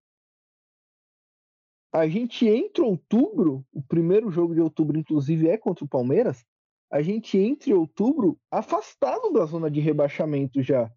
[1.94, 6.44] a gente entra outubro, o primeiro jogo de outubro, inclusive, é contra o Palmeiras.
[6.92, 10.92] A gente entra em outubro afastado da zona de rebaixamento já.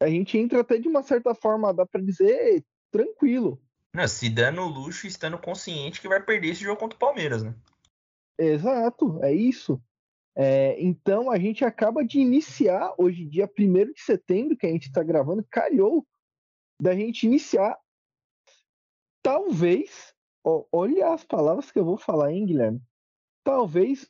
[0.00, 3.60] A gente entra até de uma certa forma, dá para dizer, tranquilo.
[3.92, 7.42] Não, se dando o luxo estando consciente que vai perder esse jogo contra o Palmeiras,
[7.42, 7.54] né?
[8.38, 9.82] Exato, é isso.
[10.36, 14.86] É, então a gente acaba de iniciar, hoje, dia 1 de setembro, que a gente
[14.86, 16.06] está gravando, calhou
[16.80, 17.76] da gente iniciar.
[19.24, 22.82] Talvez, ó, olha as palavras que eu vou falar, hein, Guilherme?
[23.42, 24.06] Talvez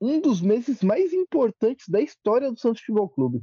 [0.00, 3.40] um dos meses mais importantes da história do Santos Futebol Clube.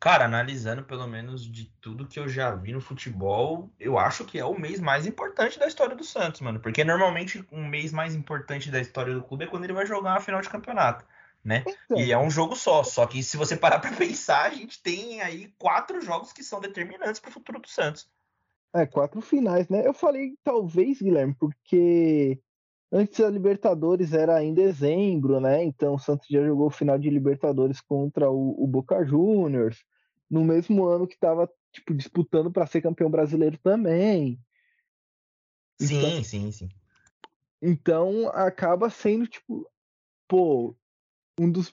[0.00, 4.40] Cara, analisando pelo menos de tudo que eu já vi no futebol, eu acho que
[4.40, 6.58] é o mês mais importante da história do Santos, mano.
[6.58, 10.14] Porque normalmente um mês mais importante da história do clube é quando ele vai jogar
[10.14, 11.04] uma final de campeonato,
[11.44, 11.64] né?
[11.66, 11.98] Então.
[11.98, 12.82] E é um jogo só.
[12.82, 16.60] Só que se você parar pra pensar, a gente tem aí quatro jogos que são
[16.60, 18.08] determinantes pro futuro do Santos.
[18.72, 19.86] É, quatro finais, né?
[19.86, 22.40] Eu falei talvez, Guilherme, porque
[22.92, 25.64] antes a Libertadores era em dezembro, né?
[25.64, 29.84] Então o Santos já jogou o final de Libertadores contra o, o Boca Juniors
[30.30, 34.38] no mesmo ano que estava tipo, disputando para ser campeão brasileiro também.
[35.80, 36.68] Sim, então, sim, sim.
[37.60, 39.68] Então acaba sendo, tipo,
[40.28, 40.76] pô,
[41.40, 41.72] um dos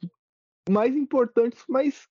[0.70, 2.08] mais importantes, mas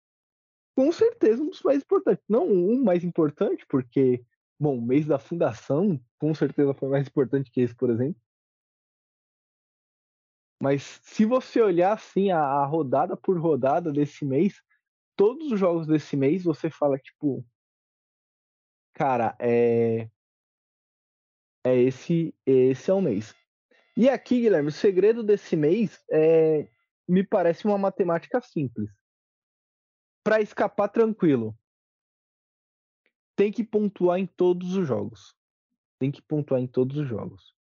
[0.77, 2.25] com certeza um dos mais importantes.
[2.29, 4.23] Não um mais importante, porque,
[4.61, 8.21] bom, o mês da fundação com certeza foi mais importante que esse, por exemplo.
[10.63, 14.61] Mas se você olhar assim a, a rodada por rodada desse mês,
[15.15, 17.45] todos os jogos desse mês você fala, tipo,
[18.93, 20.11] cara, é.
[21.65, 23.35] É esse, esse é o mês.
[23.97, 26.69] E aqui, Guilherme, o segredo desse mês é
[27.09, 28.91] me parece uma matemática simples.
[30.25, 31.57] Para escapar tranquilo,
[33.37, 35.35] tem que pontuar em todos os jogos.
[35.99, 37.55] Tem que pontuar em todos os jogos.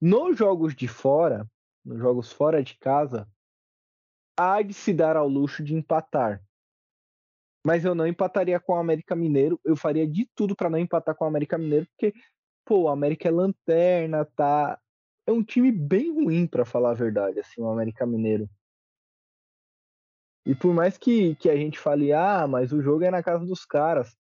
[0.00, 1.50] Nos jogos de fora,
[1.84, 3.28] nos jogos fora de casa,
[4.36, 6.42] há de se dar ao luxo de empatar.
[7.66, 9.58] Mas eu não empataria com o América Mineiro.
[9.64, 12.12] Eu faria de tudo para não empatar com o América Mineiro, porque,
[12.64, 14.78] pô, o América é lanterna, tá?
[15.26, 18.48] É um time bem ruim, para falar a verdade, assim, o América Mineiro.
[20.46, 23.46] E por mais que, que a gente fale, ah, mas o jogo é na casa
[23.46, 24.16] dos caras,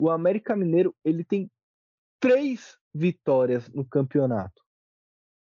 [0.00, 1.50] o América Mineiro ele tem
[2.20, 4.62] três vitórias no campeonato.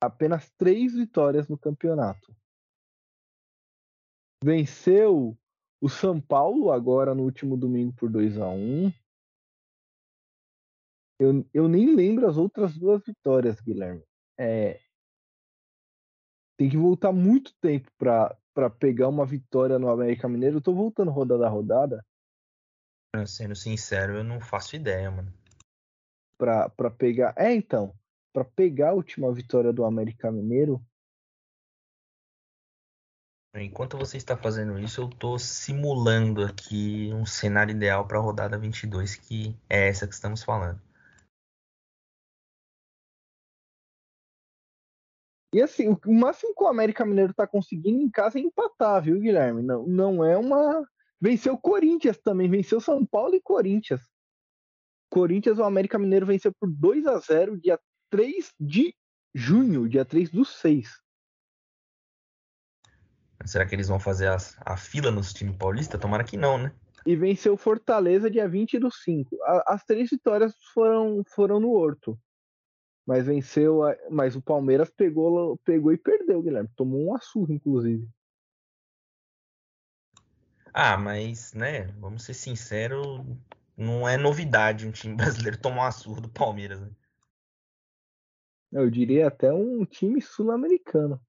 [0.03, 2.35] Apenas três vitórias no campeonato.
[4.43, 5.39] Venceu
[5.81, 8.93] o São Paulo agora no último domingo por 2 a 1
[11.21, 14.03] eu, eu nem lembro as outras duas vitórias, Guilherme.
[14.39, 14.81] É,
[16.57, 20.59] tem que voltar muito tempo para para pegar uma vitória no América Mineiro.
[20.59, 22.05] Eu tô voltando rodada a rodada.
[23.27, 25.33] Sendo sincero, eu não faço ideia, mano.
[26.39, 27.35] Pra, pra pegar.
[27.37, 27.95] É, então.
[28.33, 30.81] Pra pegar a última vitória do América Mineiro.
[33.57, 38.57] Enquanto você está fazendo isso, eu tô simulando aqui um cenário ideal para a rodada
[38.57, 40.81] 22, que é essa que estamos falando.
[45.53, 49.19] E assim, o máximo que o América Mineiro tá conseguindo em casa é empatar, viu,
[49.19, 49.63] Guilherme?
[49.63, 50.87] Não, não é uma.
[51.21, 54.01] Venceu o Corinthians também, venceu São Paulo e Corinthians.
[55.11, 57.79] Corinthians, o América Mineiro venceu por 2 a 0 dia
[58.11, 58.95] 3 de
[59.35, 60.89] junho, dia 3 do 6.
[63.45, 66.01] Será que eles vão fazer a, a fila nos times paulistas?
[66.01, 66.73] Tomara que não, né?
[67.05, 69.37] E venceu Fortaleza dia 20 do 5.
[69.43, 72.19] A, as três vitórias foram, foram no Horto.
[73.07, 76.69] Mas venceu, mas o Palmeiras pegou, pegou e perdeu, Guilherme.
[76.77, 78.09] Tomou um açúcar, inclusive.
[80.73, 83.25] Ah, mas, né, vamos ser sinceros,
[83.77, 86.91] não é novidade um time brasileiro tomar uma surra do Palmeiras, né?
[88.73, 91.21] Eu diria até um time sul-americano.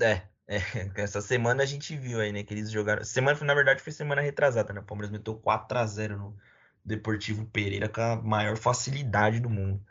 [0.00, 0.58] É, é,
[1.02, 3.04] essa semana a gente viu aí, né, que eles jogaram.
[3.04, 4.80] Semana, na verdade, foi semana retrasada, né?
[4.80, 6.36] O Palmeiras meteu 4 a 0 no
[6.84, 9.84] Deportivo Pereira com a maior facilidade do mundo.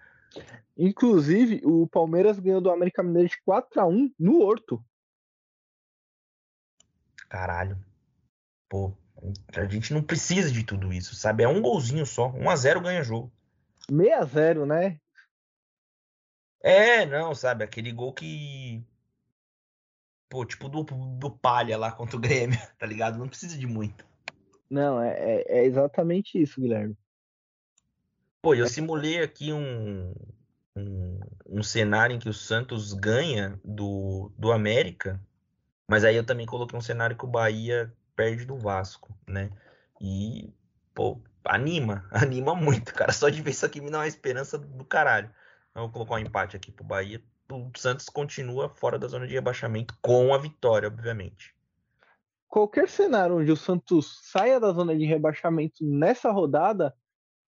[0.78, 4.84] Inclusive, o Palmeiras ganhou do América Mineiro de 4 a 1 no Horto.
[7.28, 7.78] Caralho.
[8.68, 8.94] Pô,
[9.56, 11.44] a gente não precisa de tudo isso, sabe?
[11.44, 12.32] É um golzinho só.
[12.32, 13.32] 1 a 0 ganha jogo.
[13.90, 15.00] 6 a 0 né?
[16.62, 17.64] É, não, sabe?
[17.64, 18.84] Aquele gol que.
[20.30, 23.18] Pô, tipo do, do Palha lá contra o Grêmio, tá ligado?
[23.18, 24.08] Não precisa de muito.
[24.70, 26.96] Não, é, é, é exatamente isso, Guilherme.
[28.42, 30.14] Pô, eu simulei aqui um,
[30.74, 35.20] um, um, cenário em que o Santos ganha do, do América,
[35.86, 39.52] mas aí eu também coloquei um cenário que o Bahia perde do Vasco, né?
[40.00, 40.54] E,
[40.94, 43.12] pô, anima, anima muito, cara.
[43.12, 45.30] Só de ver isso aqui me dá uma esperança do caralho.
[45.76, 47.22] Eu vou colocar um empate aqui pro Bahia.
[47.52, 51.54] O Santos continua fora da zona de rebaixamento com a vitória, obviamente.
[52.48, 56.96] Qualquer cenário onde o Santos saia da zona de rebaixamento nessa rodada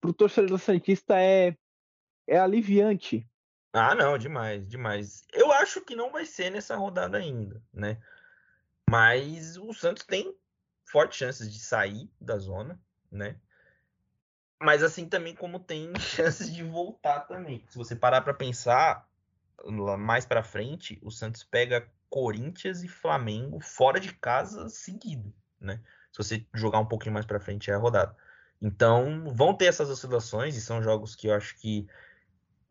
[0.05, 1.57] pro torcedor santista é
[2.27, 3.27] é aliviante.
[3.73, 5.23] Ah, não, demais, demais.
[5.33, 7.99] Eu acho que não vai ser nessa rodada ainda, né?
[8.89, 10.35] Mas o Santos tem
[10.85, 12.79] fortes chances de sair da zona,
[13.11, 13.35] né?
[14.61, 17.63] Mas assim também como tem chances de voltar também.
[17.69, 19.07] Se você parar para pensar
[19.99, 25.81] mais para frente, o Santos pega Corinthians e Flamengo fora de casa seguido, né?
[26.11, 28.15] Se você jogar um pouquinho mais para frente é a rodada.
[28.65, 31.88] Então, vão ter essas oscilações, e são jogos que eu acho que,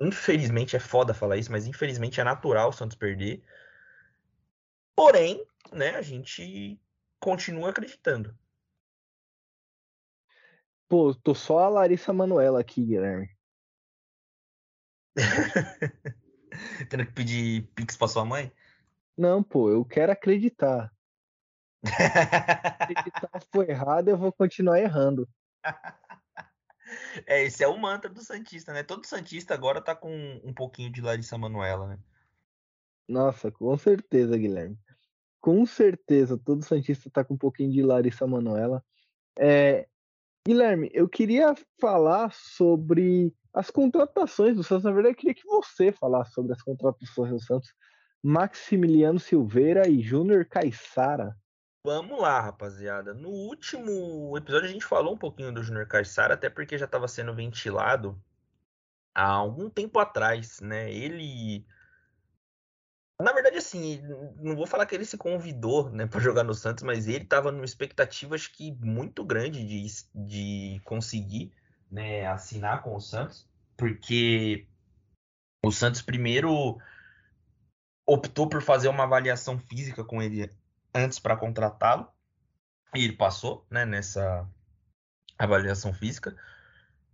[0.01, 3.45] infelizmente, é foda falar isso, mas infelizmente é natural o Santos perder.
[4.97, 6.81] Porém, né, a gente
[7.21, 8.37] continua acreditando.
[10.89, 13.31] Pô, tô só a Larissa Manuela aqui, Guilherme.
[16.91, 18.53] Tendo que pedir pix pra sua mãe?
[19.17, 20.93] Não, pô, eu quero acreditar.
[21.85, 25.29] acreditar foi errado, eu vou continuar errando.
[27.27, 28.83] É, esse é o mantra do Santista, né?
[28.83, 31.99] Todo Santista agora tá com um pouquinho de Larissa Manuela, né?
[33.09, 34.79] Nossa, com certeza, Guilherme.
[35.41, 38.85] Com certeza, todo Santista tá com um pouquinho de Larissa Manuela.
[39.39, 39.87] É,
[40.47, 44.85] Guilherme, eu queria falar sobre as contratações do Santos.
[44.85, 47.75] Na verdade, eu queria que você falasse sobre as contratações do Santos.
[48.23, 51.37] Maximiliano Silveira e Júnior Caixara.
[51.87, 53.13] Vamos lá, rapaziada.
[53.13, 57.07] No último episódio a gente falou um pouquinho do Junior Caixara, até porque já estava
[57.07, 58.19] sendo ventilado
[59.15, 60.91] há algum tempo atrás, né?
[60.91, 61.67] Ele
[63.21, 64.01] Na verdade, assim,
[64.39, 67.53] não vou falar que ele se convidou né, para jogar no Santos, mas ele estava
[67.53, 71.53] numa expectativa, acho que muito grande de, de conseguir
[71.91, 74.67] né, assinar com o Santos, porque
[75.63, 76.79] o Santos primeiro
[78.07, 80.51] optou por fazer uma avaliação física com ele
[80.95, 82.09] antes para contratá-lo,
[82.95, 84.49] e ele passou né, nessa
[85.39, 86.37] avaliação física.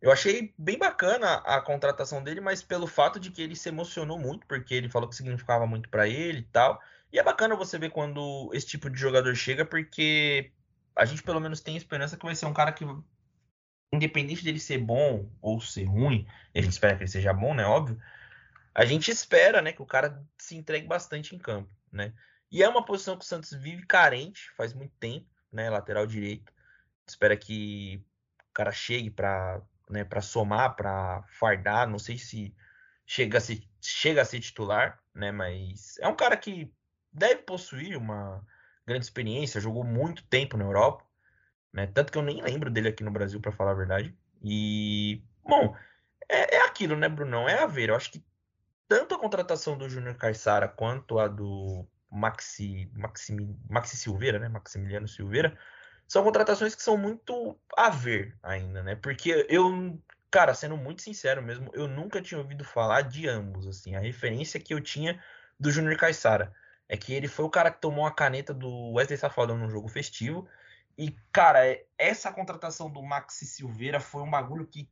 [0.00, 4.18] Eu achei bem bacana a contratação dele, mas pelo fato de que ele se emocionou
[4.18, 6.80] muito, porque ele falou que significava muito para ele e tal.
[7.12, 10.52] E é bacana você ver quando esse tipo de jogador chega, porque
[10.96, 12.84] a gente pelo menos tem esperança que vai ser um cara que,
[13.92, 17.64] independente dele ser bom ou ser ruim, a gente espera que ele seja bom, né?
[17.64, 18.00] Óbvio.
[18.74, 22.14] A gente espera, né, que o cara se entregue bastante em campo, né?
[22.50, 25.70] E é uma posição que o Santos vive carente, faz muito tempo, né?
[25.70, 26.52] Lateral direito.
[27.06, 28.04] Espera que
[28.50, 31.88] o cara chegue para né, para somar, para fardar.
[31.88, 32.54] Não sei se
[33.04, 36.72] chega a ser, chega a ser titular, né, mas é um cara que
[37.12, 38.40] deve possuir uma
[38.86, 41.04] grande experiência, jogou muito tempo na Europa,
[41.72, 44.16] né, tanto que eu nem lembro dele aqui no Brasil, para falar a verdade.
[44.42, 45.76] E, bom,
[46.28, 47.48] é, é, aquilo, né, Brunão?
[47.48, 47.90] É a ver.
[47.90, 48.24] Eu acho que
[48.88, 53.36] tanto a contratação do Júnior Caixara quanto a do Maxi, Maxi,
[53.68, 55.56] Maxi Silveira, né, Maximiliano Silveira,
[56.08, 58.96] são contratações que são muito a ver ainda, né?
[58.96, 59.96] Porque eu,
[60.28, 63.94] cara, sendo muito sincero mesmo, eu nunca tinha ouvido falar de ambos, assim.
[63.94, 65.22] A referência que eu tinha
[65.58, 66.52] do Júnior Caixara
[66.88, 69.86] é que ele foi o cara que tomou a caneta do Wesley Safadão num jogo
[69.86, 70.48] festivo.
[70.98, 74.90] E, cara, é, essa contratação do Maxi Silveira foi um bagulho que,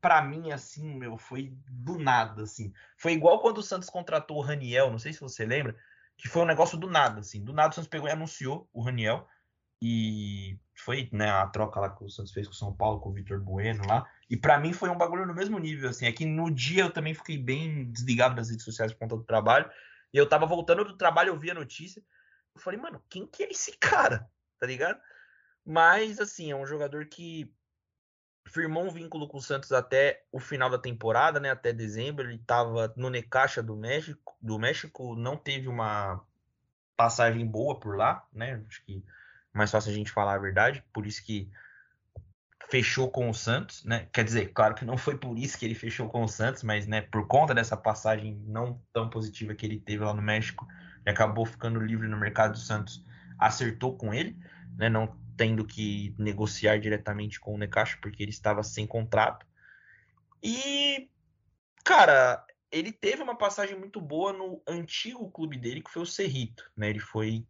[0.00, 2.72] para mim, assim, meu, foi do nada, assim.
[2.96, 5.76] Foi igual quando o Santos contratou o Raniel, não sei se você lembra,
[6.18, 7.42] que foi um negócio do nada, assim.
[7.42, 9.26] Do nada o Santos pegou e anunciou o Raniel.
[9.80, 13.10] E foi né, a troca lá que o Santos fez com o São Paulo, com
[13.10, 14.04] o Vitor Bueno lá.
[14.28, 16.06] E para mim foi um bagulho no mesmo nível, assim.
[16.06, 19.22] É que no dia eu também fiquei bem desligado das redes sociais por conta do
[19.22, 19.70] trabalho.
[20.12, 22.02] E eu tava voltando do trabalho, eu vi a notícia.
[22.52, 24.28] Eu falei, mano, quem que é esse cara?
[24.58, 25.00] Tá ligado?
[25.64, 27.54] Mas, assim, é um jogador que
[28.48, 31.50] firmou um vínculo com o Santos até o final da temporada, né?
[31.50, 32.28] Até dezembro.
[32.28, 36.20] Ele tava no Necaxa do México, do México, não teve uma
[36.96, 38.62] passagem boa por lá, né?
[38.68, 39.04] Acho que
[39.52, 41.50] mais fácil a gente falar a verdade, por isso que
[42.70, 44.08] fechou com o Santos, né?
[44.12, 46.86] Quer dizer, claro que não foi por isso que ele fechou com o Santos, mas
[46.86, 50.66] né, por conta dessa passagem não tão positiva que ele teve lá no México,
[51.04, 53.04] ele acabou ficando livre no mercado do Santos,
[53.38, 54.36] acertou com ele,
[54.76, 54.88] né?
[54.88, 59.46] Não tendo que negociar diretamente com o Necaxa porque ele estava sem contrato.
[60.42, 61.08] E
[61.84, 66.70] cara, ele teve uma passagem muito boa no antigo clube dele, que foi o Cerrito,
[66.76, 66.90] né?
[66.90, 67.46] Ele foi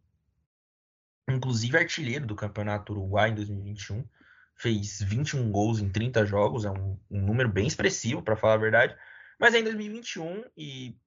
[1.27, 4.07] inclusive artilheiro do Campeonato Uruguai em 2021.
[4.55, 8.57] Fez 21 gols em 30 jogos, é um, um número bem expressivo, para falar a
[8.57, 8.95] verdade.
[9.39, 10.97] Mas é em 2021 e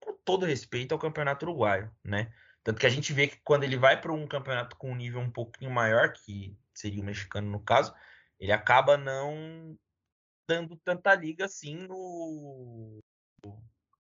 [0.00, 2.32] com todo respeito ao Campeonato Uruguaio, né?
[2.62, 5.20] Tanto que a gente vê que quando ele vai para um campeonato com um nível
[5.20, 7.94] um pouquinho maior, que seria o mexicano no caso,
[8.38, 9.78] ele acaba não
[10.48, 13.00] dando tanta liga assim no,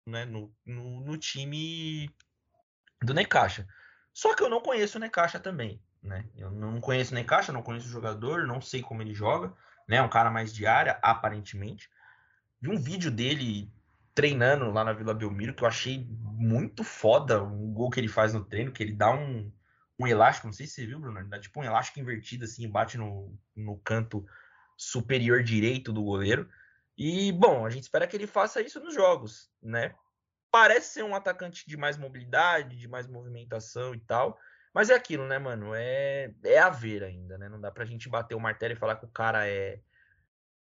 [0.05, 2.09] né, no, no, no time
[3.01, 3.67] do Necaxa.
[4.13, 6.27] Só que eu não conheço o Necaxa também, né?
[6.35, 9.53] Eu não conheço o Necaxa, não conheço o jogador, não sei como ele joga,
[9.87, 9.97] né?
[9.97, 11.89] É um cara mais de área, aparentemente.
[12.59, 13.71] Vi um vídeo dele
[14.19, 16.05] treinando lá na Vila Belmiro que eu achei
[16.35, 19.51] muito foda, um gol que ele faz no treino, que ele dá um,
[19.97, 22.97] um elástico, não sei se você viu, Bruno, dá tipo um elástico invertido assim, bate
[22.97, 24.25] no, no canto
[24.77, 26.49] superior direito do goleiro.
[26.97, 29.95] E, bom, a gente espera que ele faça isso nos jogos, né?
[30.51, 34.37] parece ser um atacante de mais mobilidade, de mais movimentação e tal.
[34.73, 35.73] Mas é aquilo, né, mano?
[35.73, 37.49] É, é a ver ainda, né?
[37.49, 39.79] Não dá pra gente bater o martelo e falar que o cara é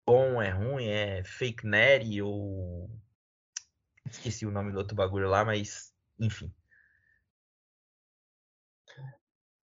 [0.07, 2.91] bom, é ruim, é fake nerd ou.
[4.11, 6.53] Esqueci o nome do outro bagulho lá, mas enfim.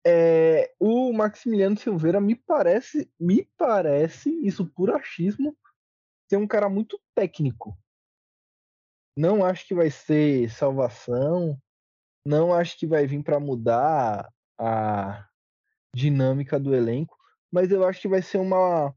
[0.05, 5.57] É, o Maximiliano Silveira me parece, me parece, isso por achismo,
[6.29, 7.77] ser um cara muito técnico.
[9.15, 11.57] Não acho que vai ser salvação.
[12.25, 14.27] Não acho que vai vir para mudar
[14.57, 15.27] a
[15.95, 17.15] dinâmica do elenco.
[17.51, 18.93] Mas eu acho que vai ser uma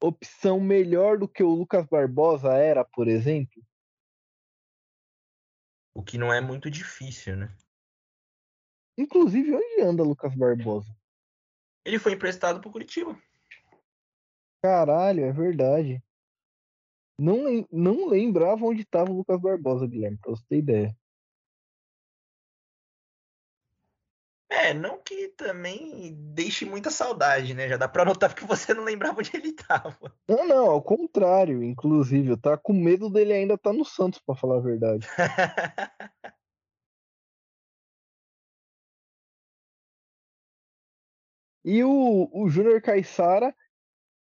[0.00, 3.65] opção melhor do que o Lucas Barbosa era, por exemplo.
[5.96, 7.56] O que não é muito difícil, né?
[8.98, 10.94] Inclusive, onde anda Lucas Barbosa?
[11.86, 13.18] Ele foi emprestado pro Curitiba.
[14.62, 16.04] Caralho, é verdade.
[17.18, 20.98] Não, não lembrava onde estava o Lucas Barbosa, Guilherme, pra você ter ideia.
[24.48, 27.68] É, não que também deixe muita saudade, né?
[27.68, 29.96] Já dá pra notar que você não lembrava onde ele tava.
[30.28, 34.20] Não, não, ao contrário, inclusive, eu tava com medo dele ainda estar tá no Santos,
[34.20, 35.06] para falar a verdade.
[41.64, 43.52] e o, o Júnior Caixara,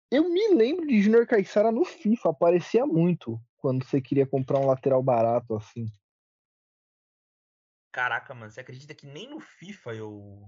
[0.09, 4.67] eu me lembro de Júnior Caixara no FIFA, aparecia muito quando você queria comprar um
[4.67, 5.87] lateral barato assim.
[7.93, 10.41] Caraca, mano, você acredita que nem no FIFA eu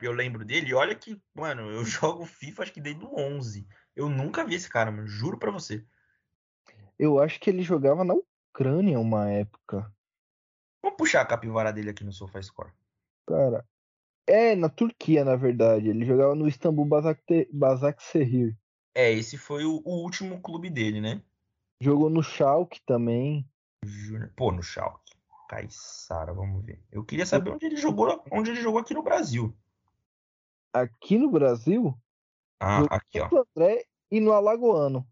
[0.00, 0.74] eu lembro dele?
[0.74, 3.68] Olha que, mano, eu jogo FIFA acho que desde o 11.
[3.94, 5.86] Eu nunca vi esse cara, mano, juro pra você.
[6.98, 9.92] Eu acho que ele jogava na Ucrânia uma época.
[10.82, 12.72] Vamos puxar a capivara dele aqui no SofaScore.
[13.26, 13.66] Cara,
[14.26, 15.90] é na Turquia, na verdade.
[15.90, 16.88] Ele jogava no Istambul
[17.52, 18.56] Basaksehir.
[18.94, 21.22] É, esse foi o, o, último clube dele, né?
[21.78, 23.46] Jogou no Schalke também.
[24.34, 25.05] Pô, no Schalke.
[25.48, 26.80] Caissara, vamos ver.
[26.90, 29.56] Eu queria saber onde ele jogou, onde ele jogou aqui no Brasil.
[30.72, 31.96] Aqui no Brasil?
[32.60, 33.28] Ah, aqui, ó.
[33.30, 35.06] No André e no Alagoano.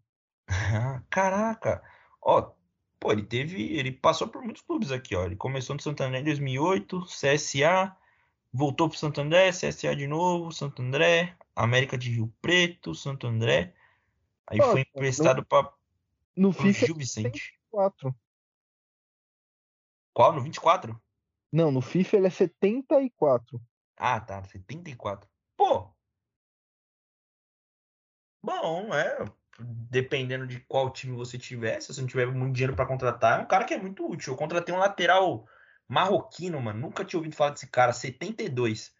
[1.09, 1.83] Caraca.
[2.21, 2.51] Ó,
[2.99, 5.25] pô, ele teve, ele passou por muitos clubes aqui, ó.
[5.25, 7.95] Ele começou no Santander em 2008, CSA,
[8.51, 13.73] voltou pro Santo André, CSA de novo, Santo André, América de Rio Preto, Santo André.
[14.47, 15.71] Aí foi emprestado para
[16.35, 17.57] no FIFA Gil Vicente.
[17.71, 18.15] 74.
[20.15, 20.31] Qual?
[20.31, 20.97] No 24?
[21.51, 23.61] Não, no FIFA ele é 74.
[23.97, 25.29] Ah, tá, 74.
[25.57, 25.93] Pô.
[28.41, 29.25] Bom, é,
[29.59, 33.43] dependendo de qual time você tiver, se você não tiver muito dinheiro para contratar, é
[33.43, 34.31] um cara que é muito útil.
[34.33, 35.45] Eu contratei um lateral
[35.85, 36.79] marroquino, mano.
[36.79, 38.95] Nunca tinha ouvido falar desse cara, 72.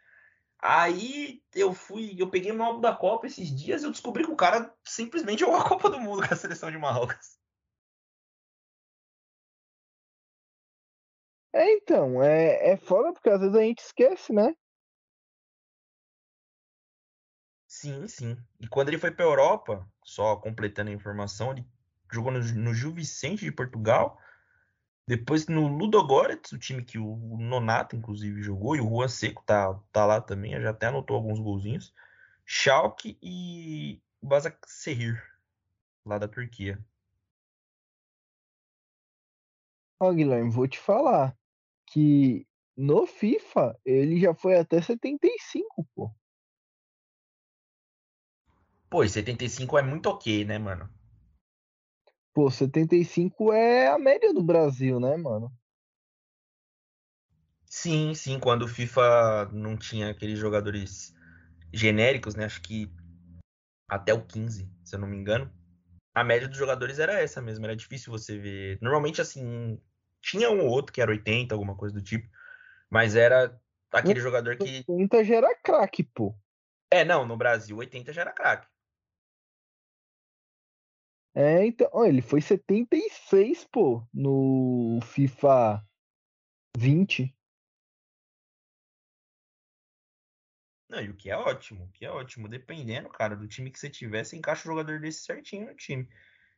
[0.60, 4.32] Aí eu fui, eu peguei meu álbum da Copa esses dias e eu descobri que
[4.32, 7.38] o cara simplesmente jogou a Copa do Mundo com a seleção de Marrocos.
[11.56, 14.54] É, então, é, é foda porque às vezes a gente esquece, né?
[17.66, 18.38] Sim, sim.
[18.60, 21.66] E quando ele foi pra Europa, só completando a informação, ele
[22.12, 24.20] jogou no, no Gil Vicente de Portugal,
[25.08, 29.80] depois no Ludogorets, o time que o Nonato, inclusive, jogou, e o Juan Seco tá,
[29.94, 31.94] tá lá também, já até anotou alguns golzinhos.
[32.46, 35.24] Schalke e Basaksehir,
[36.06, 36.78] lá da Turquia.
[40.02, 41.34] Ó, Guilherme, vou te falar
[41.96, 46.12] que no FIFA ele já foi até 75, pô.
[48.90, 50.90] Pô, e 75 é muito ok, né, mano?
[52.34, 55.50] Pô, 75 é a média do Brasil, né, mano?
[57.66, 61.16] Sim, sim, quando o FIFA não tinha aqueles jogadores
[61.72, 62.44] genéricos, né?
[62.44, 62.92] Acho que
[63.88, 65.50] até o 15, se eu não me engano.
[66.14, 68.80] A média dos jogadores era essa mesmo, era difícil você ver.
[68.82, 69.80] Normalmente, assim,
[70.26, 72.28] tinha um ou outro que era 80, alguma coisa do tipo,
[72.90, 73.56] mas era
[73.92, 74.84] aquele jogador que.
[74.88, 76.36] 80 já era craque, pô.
[76.90, 78.68] É, não, no Brasil 80 já era craque.
[81.36, 85.86] É, então, ó, ele foi 76, pô, no FIFA
[86.78, 87.36] 20.
[90.90, 92.48] Não, e o que é ótimo, o que é ótimo.
[92.48, 96.08] Dependendo, cara, do time que você tiver, você encaixa o jogador desse certinho no time.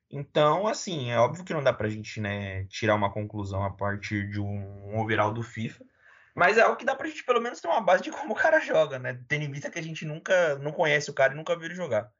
[0.09, 4.29] Então, assim, é óbvio que não dá pra gente, né, tirar uma conclusão a partir
[4.29, 5.85] de um overall do FIFA.
[6.33, 8.37] Mas é algo que dá pra gente pelo menos ter uma base de como o
[8.37, 9.21] cara joga, né?
[9.27, 11.75] Tendo em vista que a gente nunca não conhece o cara e nunca viu ele
[11.75, 12.11] jogar.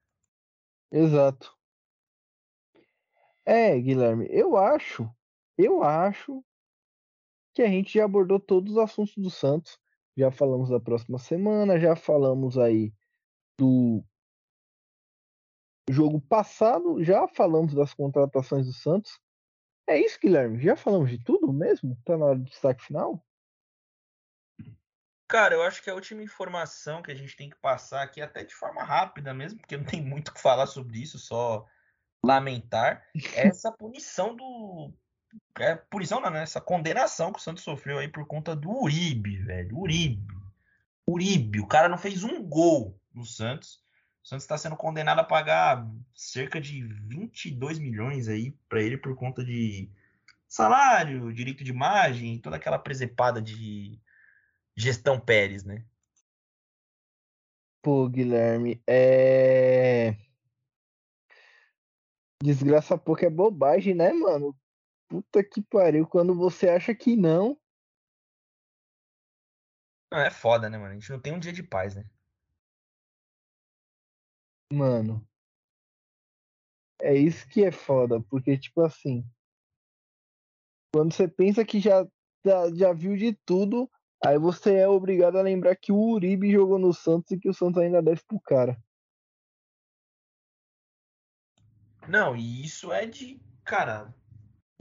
[0.92, 1.56] Exato.
[3.46, 5.10] É, Guilherme, eu acho,
[5.58, 6.44] eu acho
[7.54, 9.80] que a gente já abordou todos os assuntos do Santos.
[10.18, 12.92] Já falamos da próxima semana, já falamos aí
[13.58, 14.04] do
[15.90, 19.20] jogo passado, já falamos das contratações do Santos.
[19.88, 20.62] É isso, Guilherme?
[20.62, 21.98] Já falamos de tudo mesmo?
[22.04, 23.24] Tá na hora do destaque final?
[25.28, 28.44] Cara, eu acho que a última informação que a gente tem que passar aqui, até
[28.44, 31.66] de forma rápida mesmo, porque não tem muito o que falar sobre isso, só
[32.24, 34.94] lamentar essa punição do.
[35.60, 36.44] É, punição não, né?
[36.44, 39.78] Essa condenação que o Santos sofreu aí por conta do Uribe, velho.
[39.78, 40.34] Uribe.
[41.06, 41.60] Uribe.
[41.60, 43.84] O cara não fez um gol no Santos.
[44.28, 49.16] O Santos está sendo condenado a pagar cerca de 22 milhões aí para ele por
[49.16, 49.90] conta de
[50.46, 53.98] salário, direito de imagem, toda aquela presepada de
[54.76, 55.86] gestão Pérez, né?
[57.82, 60.18] Pô, Guilherme, é
[62.44, 64.54] Desgraça pouco é bobagem, né, mano?
[65.08, 67.58] Puta que pariu, quando você acha que não.
[70.12, 70.92] Não, é foda, né, mano?
[70.92, 72.04] A gente não tem um dia de paz, né?
[74.72, 75.26] Mano.
[77.02, 79.24] É isso que é foda, porque, tipo assim.
[80.94, 82.08] Quando você pensa que já,
[82.46, 83.90] já, já viu de tudo,
[84.26, 87.54] aí você é obrigado a lembrar que o Uribe jogou no Santos e que o
[87.54, 88.82] Santos ainda deve pro cara.
[92.08, 94.14] Não, e isso é de, cara,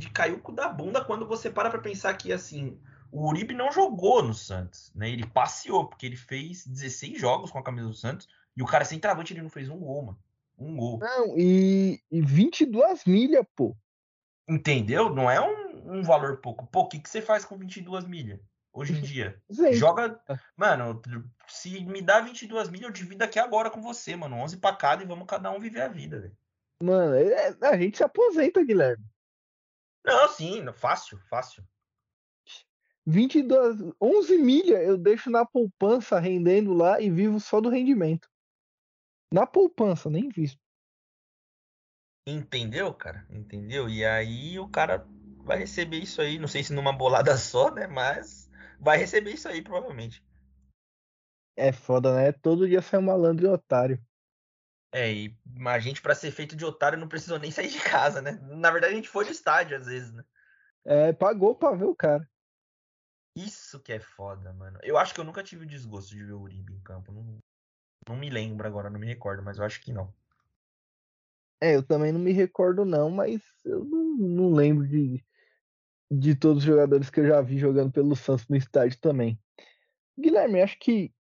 [0.01, 2.81] de cair o cu da bunda quando você para pra pensar que, assim,
[3.11, 5.11] O Uribe não jogou no Santos, né?
[5.11, 8.85] Ele passeou, porque ele fez 16 jogos com a camisa do Santos e o cara
[8.85, 10.19] sem travante ele não fez um gol, mano.
[10.59, 10.99] Um gol.
[10.99, 13.77] Não, e, e 22 milhas, pô.
[14.49, 15.11] Entendeu?
[15.11, 16.67] Não é um, um valor pouco.
[16.69, 18.41] Pô, o que, que você faz com 22 milhas?
[18.73, 19.39] Hoje em dia.
[19.73, 20.19] Joga.
[20.57, 21.03] Mano,
[21.49, 24.37] se me dá 22 milhas, eu divido aqui agora com você, mano.
[24.37, 26.37] 11 pra cada e vamos cada um viver a vida, velho.
[26.83, 29.05] Mano, é, a gente se aposenta, Guilherme.
[30.05, 31.65] Não, sim, fácil, fácil.
[33.07, 38.29] 22, 11 milhas eu deixo na poupança rendendo lá e vivo só do rendimento.
[39.33, 40.61] Na poupança, nem visto.
[42.29, 43.27] Entendeu, cara?
[43.31, 43.89] Entendeu?
[43.89, 45.07] E aí o cara
[45.45, 47.87] vai receber isso aí, não sei se numa bolada só, né?
[47.87, 48.51] Mas
[48.81, 50.25] vai receber isso aí, provavelmente.
[51.57, 52.33] É foda, né?
[52.33, 54.05] Todo dia sai um malandro e otário.
[54.93, 58.21] É, e a gente, para ser feito de otário, não precisou nem sair de casa,
[58.21, 58.33] né?
[58.43, 60.25] Na verdade, a gente foi no estádio às vezes, né?
[60.85, 62.29] É, pagou pra ver o cara.
[63.37, 64.79] Isso que é foda, mano.
[64.83, 67.13] Eu acho que eu nunca tive o desgosto de ver o Uribe em campo.
[67.13, 67.39] Não,
[68.09, 70.13] não me lembro agora, não me recordo, mas eu acho que não.
[71.61, 75.25] É, eu também não me recordo não, mas eu não, não lembro de,
[76.11, 79.39] de todos os jogadores que eu já vi jogando pelo Santos no estádio também.
[80.19, 81.13] Guilherme, acho que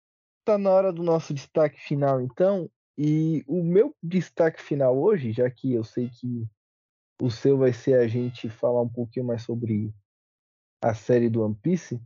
[0.44, 2.70] tá na hora do nosso destaque final então.
[2.98, 6.48] E o meu destaque final hoje, já que eu sei que
[7.20, 9.92] o seu vai ser a gente falar um pouquinho mais sobre
[10.82, 12.00] a série do One Piece,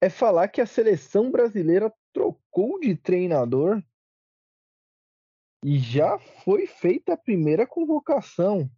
[0.00, 3.82] é falar que a seleção brasileira trocou de treinador
[5.62, 8.70] e já foi feita a primeira convocação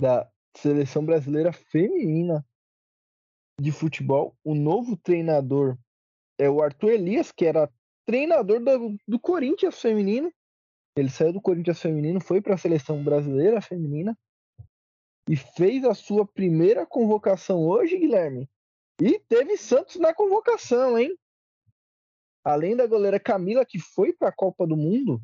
[0.00, 2.44] da seleção brasileira feminina
[3.58, 4.36] de futebol.
[4.44, 5.78] O novo treinador
[6.38, 7.72] é o Arthur Elias, que era
[8.04, 10.30] treinador do, do Corinthians feminino.
[10.96, 14.16] Ele saiu do Corinthians feminino, foi para a seleção brasileira feminina
[15.28, 18.48] e fez a sua primeira convocação hoje, Guilherme.
[19.00, 21.16] E teve Santos na convocação, hein?
[22.42, 25.20] Além da goleira Camila, que foi para a Copa do Mundo.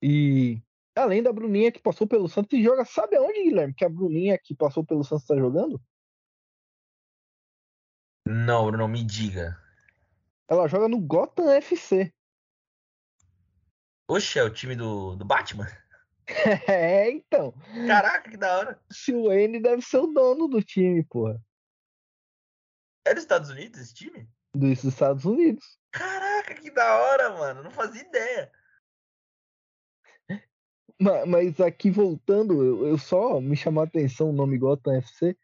[0.00, 0.62] E
[0.94, 2.84] além da Bruninha, que passou pelo Santos e joga.
[2.84, 5.80] Sabe aonde, Guilherme, que a Bruninha, que passou pelo Santos, está jogando?
[8.26, 9.60] Não, não me diga.
[10.48, 12.12] Ela joga no Gotham FC.
[14.08, 15.66] Oxe, é o time do, do Batman?
[16.68, 17.52] é, então.
[17.86, 18.80] Caraca, que da hora.
[19.12, 21.40] O Wayne deve ser o dono do time, porra.
[23.06, 24.28] É dos Estados Unidos esse time?
[24.54, 25.78] Dos Estados Unidos.
[25.90, 27.62] Caraca, que da hora, mano.
[27.62, 28.50] Não fazia ideia.
[31.26, 35.36] Mas aqui voltando, eu só me chamou a atenção o nome Gotham FC,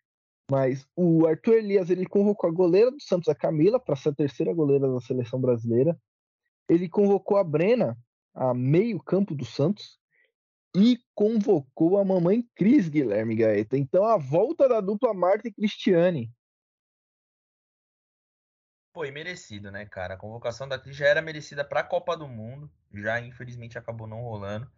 [0.51, 4.15] mas o Arthur Elias ele convocou a goleira do Santos, a Camila, para ser a
[4.15, 5.99] terceira goleira da seleção brasileira.
[6.69, 7.99] Ele convocou a Brena,
[8.33, 10.00] a meio-campo do Santos,
[10.75, 13.77] e convocou a mamãe Cris Guilherme Gaeta.
[13.77, 16.33] Então a volta da dupla Marta e Cristiane.
[18.93, 20.15] Foi merecido, né, cara?
[20.15, 24.07] A convocação da Cris já era merecida para a Copa do Mundo, já infelizmente acabou
[24.07, 24.71] não rolando.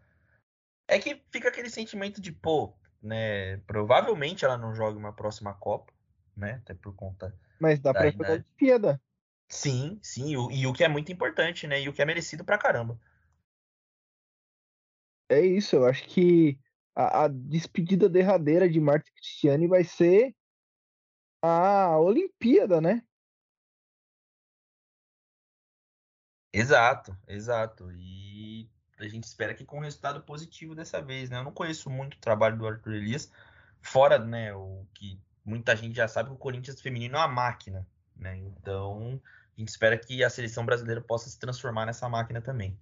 [0.87, 3.57] É que fica aquele sentimento de, pô, né?
[3.67, 5.93] Provavelmente ela não joga uma próxima Copa,
[6.37, 6.61] né?
[6.63, 7.35] Até por conta.
[7.59, 9.01] Mas dá pra jogar Olimpíada.
[9.49, 11.81] Sim, sim, e o, e o que é muito importante, né?
[11.81, 12.99] E o que é merecido pra caramba.
[15.33, 16.59] É isso, eu acho que
[16.95, 20.35] a, a despedida derradeira de Marta Cristiane vai ser
[21.41, 23.03] a Olimpíada, né?
[26.53, 27.91] Exato, exato.
[27.93, 28.69] E
[28.99, 31.39] a gente espera que com resultado positivo dessa vez, né?
[31.39, 33.33] Eu não conheço muito o trabalho do Arthur Elias,
[33.81, 37.87] fora, né, o que muita gente já sabe que o Corinthians feminino é uma máquina,
[38.15, 38.37] né?
[38.37, 39.21] Então,
[39.57, 42.79] a gente espera que a seleção brasileira possa se transformar nessa máquina também.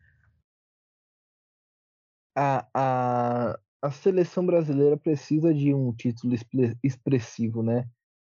[2.35, 6.35] A, a, a seleção brasileira precisa de um título
[6.83, 7.89] expressivo, né?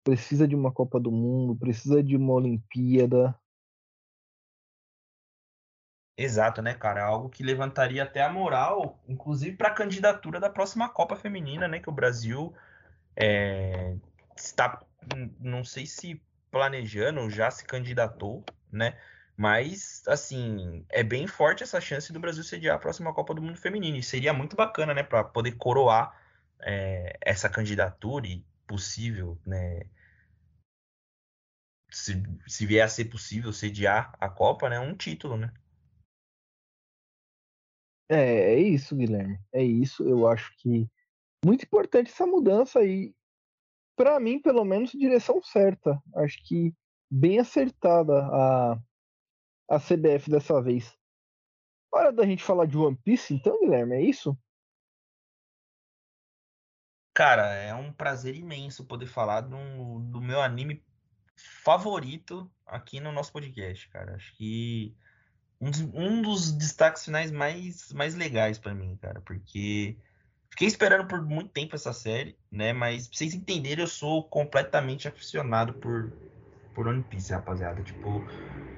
[0.05, 3.38] Precisa de uma Copa do Mundo, precisa de uma Olimpíada,
[6.16, 7.01] Exato, né, cara?
[7.01, 11.66] É algo que levantaria até a moral, inclusive para a candidatura da próxima Copa Feminina,
[11.66, 11.80] né?
[11.80, 12.55] Que o Brasil
[13.16, 13.97] é,
[14.36, 14.84] está,
[15.40, 18.99] não sei se planejando, já se candidatou, né?
[19.43, 23.59] Mas, assim, é bem forte essa chance do Brasil sediar a próxima Copa do Mundo
[23.59, 23.97] Feminino.
[23.97, 26.16] E seria muito bacana, né, para poder coroar
[26.61, 29.82] é, essa candidatura e possível, né?
[31.90, 34.78] Se, se vier a ser possível sediar a Copa, né?
[34.78, 35.53] Um título, né?
[38.09, 39.40] É, é isso, Guilherme.
[39.53, 40.05] É isso.
[40.05, 40.88] Eu acho que
[41.45, 43.12] muito importante essa mudança aí.
[43.97, 46.01] Para mim, pelo menos, direção certa.
[46.14, 46.72] Acho que
[47.11, 48.80] bem acertada a,
[49.73, 50.95] a CBF dessa vez.
[51.91, 54.39] Hora da gente falar de One Piece, então, Guilherme, é isso?
[57.14, 60.85] Cara, é um prazer imenso poder falar do, do meu anime
[61.64, 64.14] favorito aqui no nosso podcast, cara.
[64.14, 64.95] Acho que
[65.59, 69.97] um dos, um dos destaques finais mais, mais legais para mim, cara, porque
[70.51, 72.75] fiquei esperando por muito tempo essa série, né?
[72.75, 76.12] Mas pra vocês entenderem, eu sou completamente aficionado por,
[76.75, 77.83] por One Piece, rapaziada.
[77.83, 78.23] Tipo,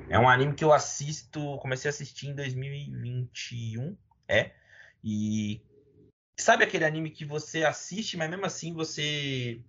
[0.08, 3.96] é um anime que eu assisto, comecei a assistir em 2021,
[4.28, 4.52] é.
[5.02, 5.62] E
[6.38, 9.60] sabe aquele anime que você assiste, mas mesmo assim você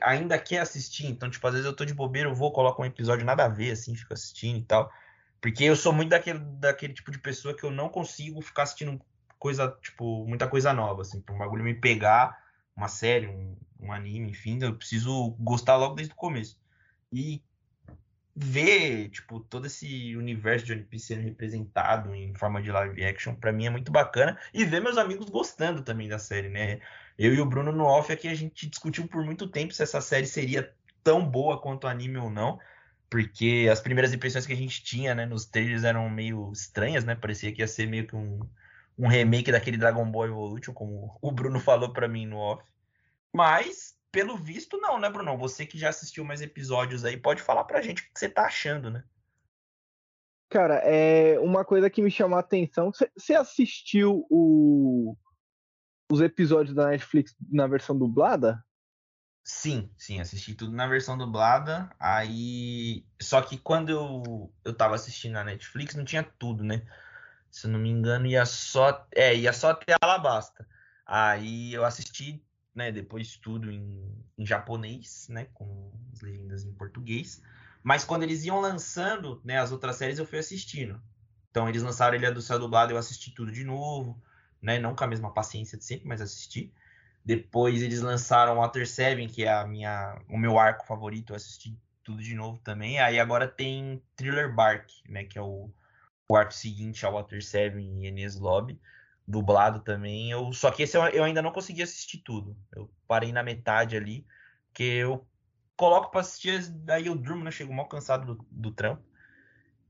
[0.00, 1.06] ainda quer assistir?
[1.06, 3.48] Então, tipo, às vezes eu tô de bobeira, eu vou, coloco um episódio nada a
[3.48, 4.90] ver, assim, fico assistindo e tal.
[5.40, 9.00] Porque eu sou muito daquele, daquele tipo de pessoa que eu não consigo ficar assistindo
[9.38, 12.36] coisa, tipo, muita coisa nova, assim, pra um bagulho me pegar,
[12.76, 16.58] uma série, um, um anime, enfim, eu preciso gostar logo desde o começo.
[17.10, 17.42] E
[18.42, 23.34] ver, tipo, todo esse universo de One Piece sendo representado em forma de live action,
[23.34, 24.38] para mim é muito bacana.
[24.52, 26.80] E ver meus amigos gostando também da série, né?
[27.18, 30.00] Eu e o Bruno no off aqui, a gente discutiu por muito tempo se essa
[30.00, 30.72] série seria
[31.04, 32.58] tão boa quanto o anime ou não.
[33.10, 37.14] Porque as primeiras impressões que a gente tinha, né, nos trailers eram meio estranhas, né?
[37.14, 38.40] Parecia que ia ser meio que um,
[38.96, 42.64] um remake daquele Dragon Ball Evolution, como o Bruno falou para mim no off.
[43.32, 45.36] Mas pelo visto, não, né, Bruno?
[45.38, 48.44] Você que já assistiu mais episódios aí, pode falar pra gente o que você tá
[48.44, 49.04] achando, né?
[50.48, 52.90] Cara, é uma coisa que me chamou a atenção.
[53.16, 55.16] Você assistiu o...
[56.10, 58.64] os episódios da Netflix na versão dublada?
[59.44, 61.88] Sim, sim, assisti tudo na versão dublada.
[61.98, 63.06] Aí.
[63.22, 66.82] Só que quando eu, eu tava assistindo na Netflix, não tinha tudo, né?
[67.48, 69.06] Se eu não me engano, ia só.
[69.14, 70.66] É, ia só até Alabasta.
[71.06, 72.44] Aí eu assisti
[72.80, 77.42] né, depois tudo em, em japonês, né, com as legendas em português.
[77.82, 80.98] Mas quando eles iam lançando, né, as outras séries eu fui assistindo.
[81.50, 84.18] Então eles lançaram Ilha do Céu dublado, eu assisti tudo de novo,
[84.62, 86.72] né, não com a mesma paciência de sempre, mas assisti.
[87.22, 91.78] Depois eles lançaram Water Seven, que é a minha, o meu arco favorito, eu assisti
[92.02, 92.98] tudo de novo também.
[92.98, 95.70] Aí agora tem Thriller Bark, né, que é o,
[96.34, 98.80] arco seguinte ao Water Seven e Enes Lobby
[99.26, 100.30] dublado também.
[100.30, 102.56] Eu, só que esse eu, eu, ainda não consegui assistir tudo.
[102.74, 104.26] Eu parei na metade ali,
[104.72, 105.26] que eu
[105.76, 107.50] coloco para assistir, daí eu durmo, né?
[107.50, 109.02] Chego mal cansado do, do trampo.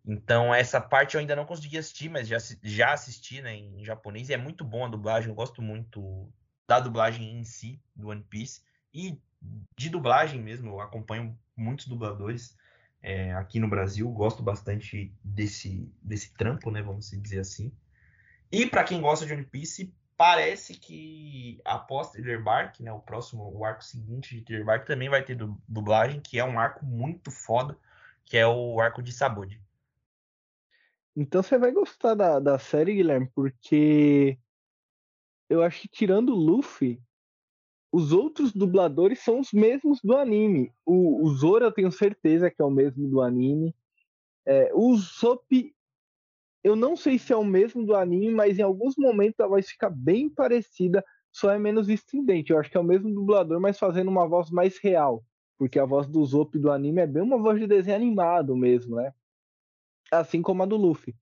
[0.07, 4.29] Então, essa parte eu ainda não consegui assistir, mas já, já assisti né, em japonês.
[4.29, 5.29] E é muito bom a dublagem.
[5.29, 6.29] Eu gosto muito
[6.67, 8.63] da dublagem em si, do One Piece.
[8.95, 9.21] E
[9.77, 12.57] de dublagem mesmo, eu acompanho muitos dubladores
[13.03, 14.11] é, aqui no Brasil.
[14.11, 16.83] Gosto bastante desse, desse trampo, né?
[16.83, 17.73] Vamos dizer assim.
[18.53, 23.51] E para quem gosta de One Piece, parece que após Thriller Bark, né, o próximo,
[23.57, 25.39] o arco seguinte de Thriller Bark também vai ter
[25.69, 27.79] dublagem, que é um arco muito foda,
[28.25, 29.61] que é o arco de Sabode.
[31.17, 34.39] Então você vai gostar da, da série, Guilherme, porque
[35.49, 37.01] eu acho que tirando o Luffy,
[37.93, 40.73] os outros dubladores são os mesmos do anime.
[40.85, 43.75] O, o Zoro eu tenho certeza que é o mesmo do anime.
[44.47, 45.51] É, o Sop
[46.63, 49.69] eu não sei se é o mesmo do anime, mas em alguns momentos a voz
[49.69, 52.53] fica bem parecida, só é menos estridente.
[52.53, 55.25] Eu acho que é o mesmo dublador, mas fazendo uma voz mais real.
[55.59, 58.97] Porque a voz do Zop do anime é bem uma voz de desenho animado mesmo,
[58.97, 59.13] né?
[60.11, 61.15] Assim como a do Luffy.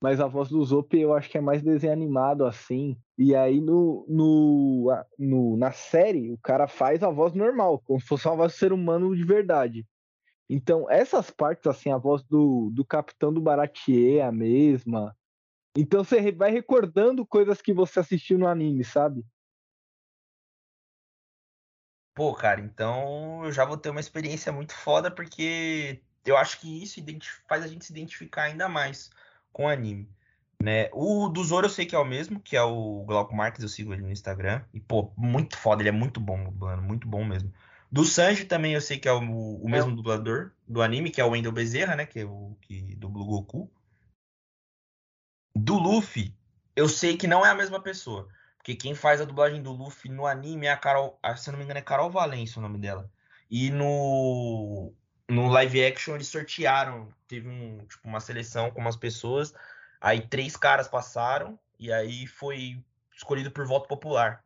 [0.00, 2.96] Mas a voz do Zop eu acho que é mais desenho animado assim.
[3.18, 8.06] E aí no, no, no, na série o cara faz a voz normal, como se
[8.06, 9.86] fosse uma voz de ser humano de verdade.
[10.48, 15.16] Então, essas partes, assim, a voz do, do capitão do Baratier é a mesma.
[15.76, 19.24] Então, você vai recordando coisas que você assistiu no anime, sabe?
[22.14, 26.82] Pô, cara, então eu já vou ter uma experiência muito foda, porque eu acho que
[26.82, 26.98] isso
[27.46, 29.10] faz a gente se identificar ainda mais
[29.52, 30.08] com o anime.
[30.62, 30.88] Né?
[30.94, 33.68] O do Zoro eu sei que é o mesmo, que é o Glauco Marques, eu
[33.68, 34.64] sigo ele no Instagram.
[34.72, 37.52] E, pô, muito foda, ele é muito bom, mano, muito bom mesmo.
[37.96, 39.94] Do Sanji também eu sei que é o, o mesmo é.
[39.94, 42.04] dublador do anime, que é o Wendel Bezerra, né?
[42.04, 43.70] Que é o que dubla o Goku.
[45.54, 46.36] Do Luffy,
[46.76, 48.28] eu sei que não é a mesma pessoa.
[48.58, 51.18] Porque quem faz a dublagem do Luffy no anime é a Carol.
[51.38, 53.10] Se eu não me engano, é Carol Valência o nome dela.
[53.50, 54.92] E no,
[55.26, 57.08] no live action eles sortearam.
[57.26, 59.54] Teve um, tipo, uma seleção com umas pessoas.
[59.98, 61.58] Aí três caras passaram.
[61.78, 62.84] E aí foi
[63.16, 64.44] escolhido por voto popular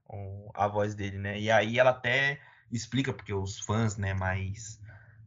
[0.54, 1.40] a voz dele, né?
[1.40, 2.40] E aí ela até
[2.72, 4.80] explica porque os fãs, né, mais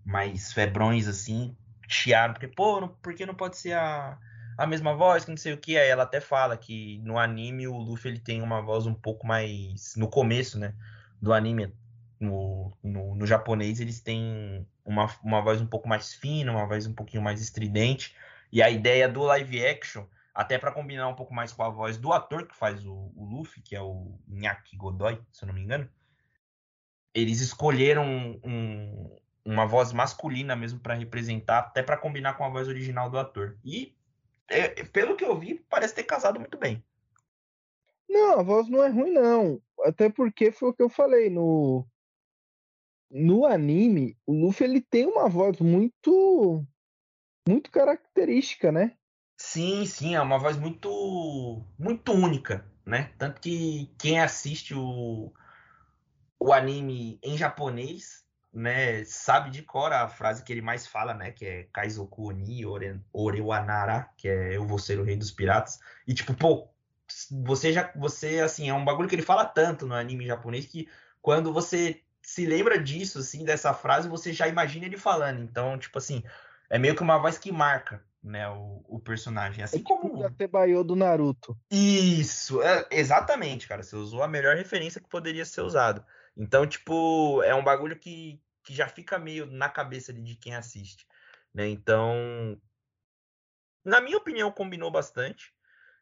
[0.05, 1.55] mais febrões assim,
[1.87, 4.17] chiaram, porque pô, não, por que não pode ser a,
[4.57, 7.67] a mesma voz, que não sei o que, aí ela até fala que no anime
[7.67, 10.73] o Luffy ele tem uma voz um pouco mais no começo, né,
[11.21, 11.73] do anime
[12.19, 16.85] no, no, no japonês eles têm uma, uma voz um pouco mais fina, uma voz
[16.85, 18.15] um pouquinho mais estridente,
[18.51, 21.97] e a ideia do live action até para combinar um pouco mais com a voz
[21.97, 25.53] do ator que faz o, o Luffy, que é o Nyaki Godoy, se eu não
[25.53, 25.87] me engano,
[27.13, 32.67] eles escolheram um, uma voz masculina mesmo para representar, até para combinar com a voz
[32.67, 33.57] original do ator.
[33.63, 33.95] E
[34.49, 36.83] é, pelo que eu vi, parece ter casado muito bem.
[38.09, 41.85] Não, a voz não é ruim não, até porque foi o que eu falei no
[43.09, 46.65] no anime, o Luffy ele tem uma voz muito
[47.47, 48.97] muito característica, né?
[49.37, 53.13] Sim, sim, é uma voz muito muito única, né?
[53.17, 55.31] Tanto que quem assiste o,
[56.39, 58.23] o anime em japonês,
[58.53, 62.63] né, sabe de cor a frase que ele mais fala, né, que é Kaizoku Oni
[63.11, 65.79] Orewanara, que é eu vou ser o rei dos piratas.
[66.07, 66.67] E tipo, pô,
[67.43, 70.87] você já você assim, é um bagulho que ele fala tanto no anime japonês que
[71.21, 75.41] quando você se lembra disso, assim, dessa frase, você já imagina ele falando.
[75.41, 76.23] Então, tipo assim,
[76.69, 79.63] é meio que uma voz que marca, né, o, o personagem.
[79.63, 81.57] Assim é tipo como o Atebayo do Naruto.
[81.69, 83.83] Isso, é, exatamente, cara.
[83.83, 86.03] Você usou a melhor referência que poderia ser usado.
[86.35, 91.07] Então, tipo, é um bagulho que, que já fica meio na cabeça de quem assiste,
[91.53, 91.67] né?
[91.67, 92.59] Então,
[93.83, 95.53] na minha opinião, combinou bastante,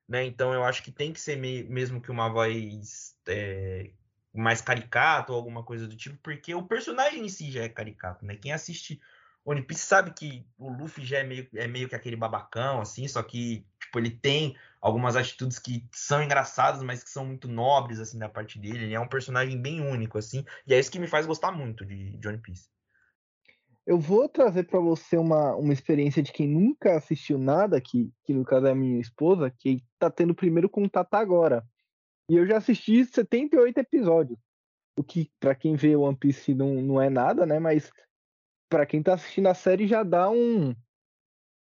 [0.07, 0.23] né?
[0.25, 3.91] Então, eu acho que tem que ser mesmo que uma voz é,
[4.33, 8.25] mais caricato ou alguma coisa do tipo, porque o personagem em si já é caricato,
[8.25, 8.35] né?
[8.35, 9.01] Quem assiste
[9.43, 13.07] One Piece sabe que o Luffy já é meio, é meio que aquele babacão, assim,
[13.07, 17.99] só que, tipo, ele tem algumas atitudes que são engraçadas, mas que são muito nobres,
[17.99, 18.85] assim, da parte dele.
[18.85, 21.83] Ele é um personagem bem único, assim, e é isso que me faz gostar muito
[21.85, 22.69] de, de One Piece.
[23.85, 28.33] Eu vou trazer para você uma, uma experiência de quem nunca assistiu nada, que, que
[28.33, 31.65] no caso é a minha esposa, que tá tendo o primeiro contato agora.
[32.29, 34.39] E eu já assisti 78 episódios.
[34.95, 37.57] O que, para quem vê One Piece, não, não é nada, né?
[37.59, 37.91] Mas
[38.71, 40.73] para quem tá assistindo a série já dá um,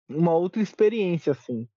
[0.07, 1.67] uma outra experiência, assim.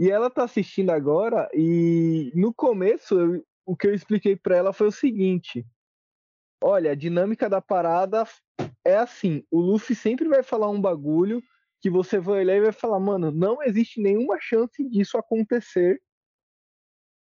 [0.00, 4.72] E ela tá assistindo agora e no começo eu, o que eu expliquei para ela
[4.72, 5.66] foi o seguinte:
[6.62, 8.24] olha, a dinâmica da parada
[8.84, 11.42] é assim, o Luffy sempre vai falar um bagulho
[11.80, 16.00] que você vai olhar e vai falar, mano, não existe nenhuma chance disso acontecer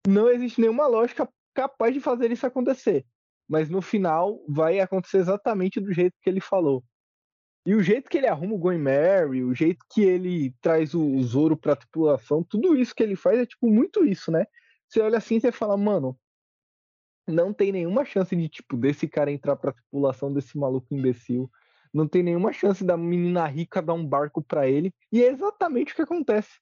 [0.08, 3.06] não existe nenhuma lógica capaz de fazer isso acontecer.
[3.48, 6.84] Mas no final vai acontecer exatamente do jeito que ele falou.
[7.66, 11.22] E o jeito que ele arruma o Going Mary, o jeito que ele traz o
[11.22, 14.46] Zoro pra tripulação, tudo isso que ele faz é tipo muito isso, né?
[14.88, 16.18] Você olha assim e você fala, mano,
[17.28, 21.50] não tem nenhuma chance de, tipo, desse cara entrar pra tripulação desse maluco imbecil.
[21.94, 24.94] Não tem nenhuma chance da menina rica dar um barco para ele.
[25.12, 26.60] E é exatamente o que acontece.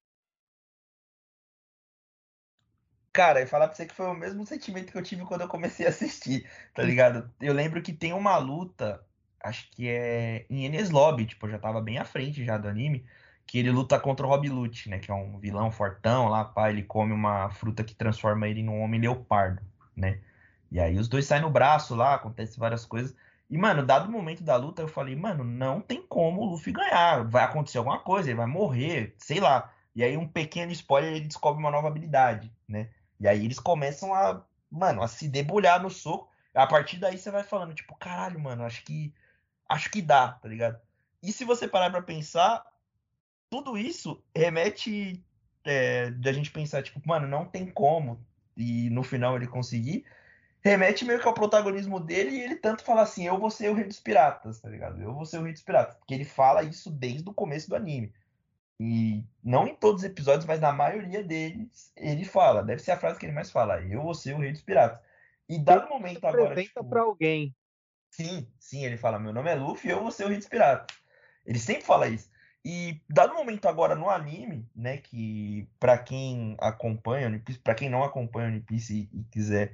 [3.14, 5.48] Cara, eu falar pra você que foi o mesmo sentimento que eu tive quando eu
[5.48, 7.34] comecei a assistir, tá ligado?
[7.42, 9.04] Eu lembro que tem uma luta,
[9.48, 13.06] acho que é em Enes Lobby, tipo, já tava bem à frente já do anime,
[13.46, 15.00] que ele luta contra o Rob Lute, né?
[15.00, 18.82] Que é um vilão fortão lá, pá, ele come uma fruta que transforma ele num
[18.82, 19.62] homem leopardo,
[19.96, 20.20] né?
[20.70, 23.16] E aí os dois saem no braço lá, acontece várias coisas.
[23.50, 26.74] E, mano, dado o momento da luta, eu falei, mano, não tem como o Luffy
[26.74, 27.24] ganhar.
[27.24, 29.72] Vai acontecer alguma coisa, ele vai morrer, sei lá.
[29.96, 32.90] E aí, um pequeno spoiler, ele descobre uma nova habilidade, né?
[33.20, 36.30] E aí eles começam a, mano, a se debulhar no soco.
[36.54, 39.14] A partir daí você vai falando, tipo, caralho, mano, acho que
[39.70, 40.80] acho que dá, tá ligado?
[41.22, 42.66] E se você parar para pensar,
[43.50, 45.24] tudo isso remete
[45.64, 48.26] é, de a gente pensar, tipo, mano, não tem como.
[48.56, 50.06] E no final ele conseguir.
[50.62, 53.74] Remete meio que ao protagonismo dele e ele tanto fala assim: eu vou ser o
[53.74, 55.02] rei dos piratas, tá ligado?
[55.02, 55.96] Eu vou ser o rei dos piratas.
[55.96, 58.12] Porque ele fala isso desde o começo do anime.
[58.80, 62.64] E não em todos os episódios, mas na maioria deles, ele fala.
[62.64, 65.00] Deve ser a frase que ele mais fala: Eu vou ser o rei dos piratas.
[65.48, 66.62] E dado momento agora.
[66.62, 67.56] Tipo, para alguém.
[68.10, 70.40] Sim, sim, ele fala: Meu nome é Luffy, eu vou ser o rei.
[71.46, 72.30] Ele sempre fala isso.
[72.66, 77.90] E dado momento agora no anime, né, que para quem acompanha One Piece, para quem
[77.90, 79.74] não acompanha One Piece e, e, quiser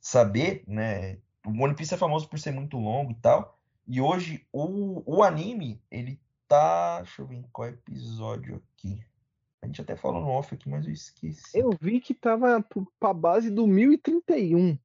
[0.00, 3.58] saber, né, o One Piece é famoso por ser muito longo e tal.
[3.86, 6.98] E hoje o, o anime, ele tá.
[6.98, 9.02] Deixa eu ver em qual episódio aqui.
[9.60, 11.58] A gente até falou no off aqui, mas eu esqueci.
[11.58, 12.64] Eu vi que tava
[12.98, 14.78] pra base do 1031.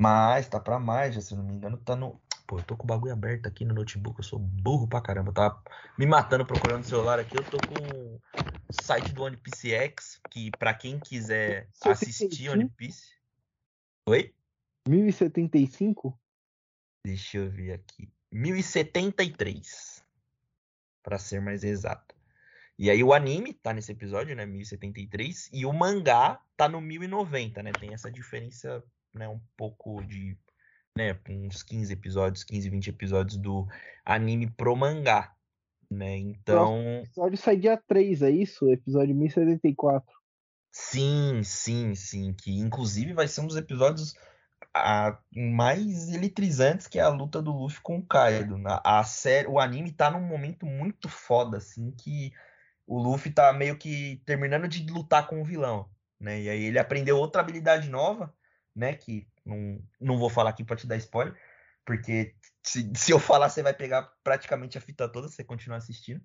[0.00, 2.20] Mas, tá pra mais, já, se não me engano, tá no.
[2.46, 5.30] Pô, eu tô com o bagulho aberto aqui no notebook, eu sou burro pra caramba.
[5.30, 5.62] Eu tava
[5.98, 7.36] me matando procurando o celular aqui.
[7.36, 12.68] Eu tô com o site do One Piece X, que pra quem quiser assistir One
[12.70, 13.18] Piece.
[14.08, 14.34] Oi?
[14.88, 16.18] 1075?
[17.04, 18.10] Deixa eu ver aqui.
[18.32, 20.02] 1073
[21.02, 22.14] para ser mais exato.
[22.78, 27.62] E aí o anime tá nesse episódio, né, 1073, e o mangá tá no 1090,
[27.62, 27.72] né?
[27.72, 28.84] Tem essa diferença,
[29.18, 30.38] né, um pouco de,
[30.96, 33.66] né, uns 15 episódios, 15, 20 episódios do
[34.04, 35.34] anime pro mangá,
[35.90, 36.16] né?
[36.16, 38.70] Então, o episódio sai dia 3, é isso?
[38.70, 40.06] Episódio 1074.
[40.70, 44.14] Sim, sim, sim, que inclusive vai ser um dos episódios
[44.74, 48.60] a, mais eletrizantes, que é a luta do Luffy com o Kaido.
[48.66, 52.32] A, a série, o anime tá num momento muito foda, assim, que
[52.86, 55.88] o Luffy tá meio que terminando de lutar com o vilão,
[56.20, 56.40] né?
[56.40, 58.32] E aí ele aprendeu outra habilidade nova,
[58.78, 58.94] né?
[58.94, 61.34] Que não, não vou falar aqui pra te dar spoiler,
[61.84, 66.22] porque se, se eu falar, você vai pegar praticamente a fita toda você continuar assistindo.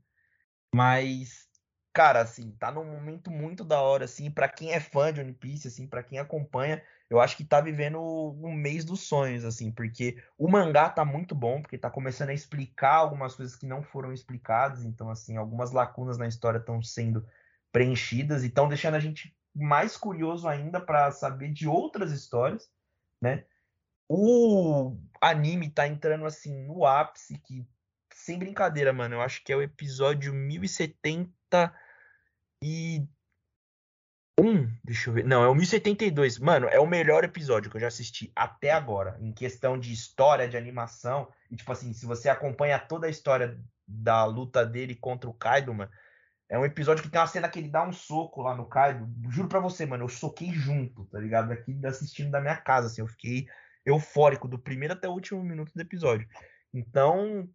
[0.74, 1.50] Mas
[1.94, 5.34] cara, assim, tá num momento muito da hora, assim, para quem é fã de One
[5.34, 9.72] Piece, assim, para quem acompanha, eu acho que tá vivendo um mês dos sonhos, assim,
[9.72, 13.84] porque o mangá tá muito bom, porque tá começando a explicar algumas coisas que não
[13.84, 17.24] foram explicadas, então, assim, algumas lacunas na história estão sendo
[17.72, 22.70] preenchidas e estão deixando a gente mais curioso ainda para saber de outras histórias,
[23.22, 23.46] né?
[24.10, 27.68] O anime tá entrando, assim, no ápice, que,
[28.14, 31.74] sem brincadeira, mano, eu acho que é o episódio 1070
[32.62, 33.08] e
[34.40, 35.26] um, deixa eu ver.
[35.26, 36.40] Não, é o 1072.
[36.40, 39.18] Mano, é o melhor episódio que eu já assisti até agora.
[39.22, 41.32] Em questão de história, de animação.
[41.52, 45.74] E, tipo assim, se você acompanha toda a história da luta dele contra o Kaido,
[45.74, 45.92] mano.
[46.50, 49.10] É um episódio que tem uma cena que ele dá um soco lá no Kaido.
[49.30, 51.52] Juro pra você, mano, eu soquei junto, tá ligado?
[51.52, 53.02] Aqui assistindo da minha casa, assim.
[53.02, 53.48] Eu fiquei
[53.86, 56.28] eufórico do primeiro até o último minuto do episódio.
[56.74, 57.48] Então,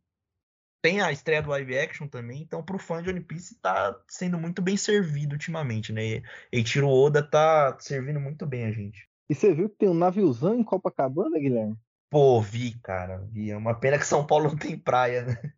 [0.82, 4.38] tem a estreia do live action também, então pro fã de One Piece tá sendo
[4.38, 6.22] muito bem servido ultimamente, né?
[6.52, 9.08] E Tiro Oda tá servindo muito bem a gente.
[9.28, 11.76] E você viu que tem um naviozão em Copacabana, Guilherme?
[12.10, 13.50] Pô, vi, cara, vi.
[13.50, 15.52] É uma pena que São Paulo não tem praia, né?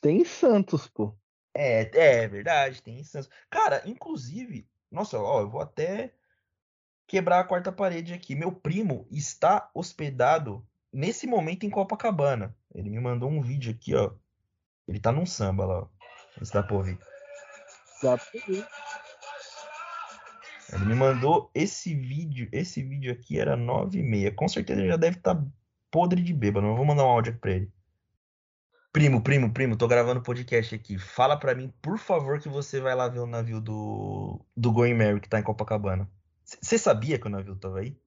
[0.00, 1.16] Tem em Santos, pô.
[1.54, 1.88] É,
[2.22, 3.30] é verdade, tem em Santos.
[3.48, 6.12] Cara, inclusive, nossa, ó, eu vou até
[7.06, 8.34] quebrar a quarta parede aqui.
[8.34, 12.54] Meu primo está hospedado nesse momento em Copacabana.
[12.74, 14.12] Ele me mandou um vídeo aqui, ó.
[14.86, 15.88] Ele tá num samba lá, ó.
[16.42, 16.98] Se dá pra ouvir.
[18.02, 18.66] Dá pra ouvir.
[20.72, 22.48] Ele me mandou esse vídeo.
[22.50, 24.32] Esse vídeo aqui era 9 e meia.
[24.32, 25.46] Com certeza ele já deve estar tá
[25.90, 26.66] podre de bêbado.
[26.66, 27.72] Eu vou mandar um áudio aqui pra ele.
[28.94, 30.96] Primo, primo, primo, tô gravando podcast aqui.
[30.96, 34.94] Fala pra mim, por favor, que você vai lá ver o navio do, do Going
[34.94, 36.08] Mary que tá em Copacabana.
[36.44, 37.98] Você sabia que o navio tava aí?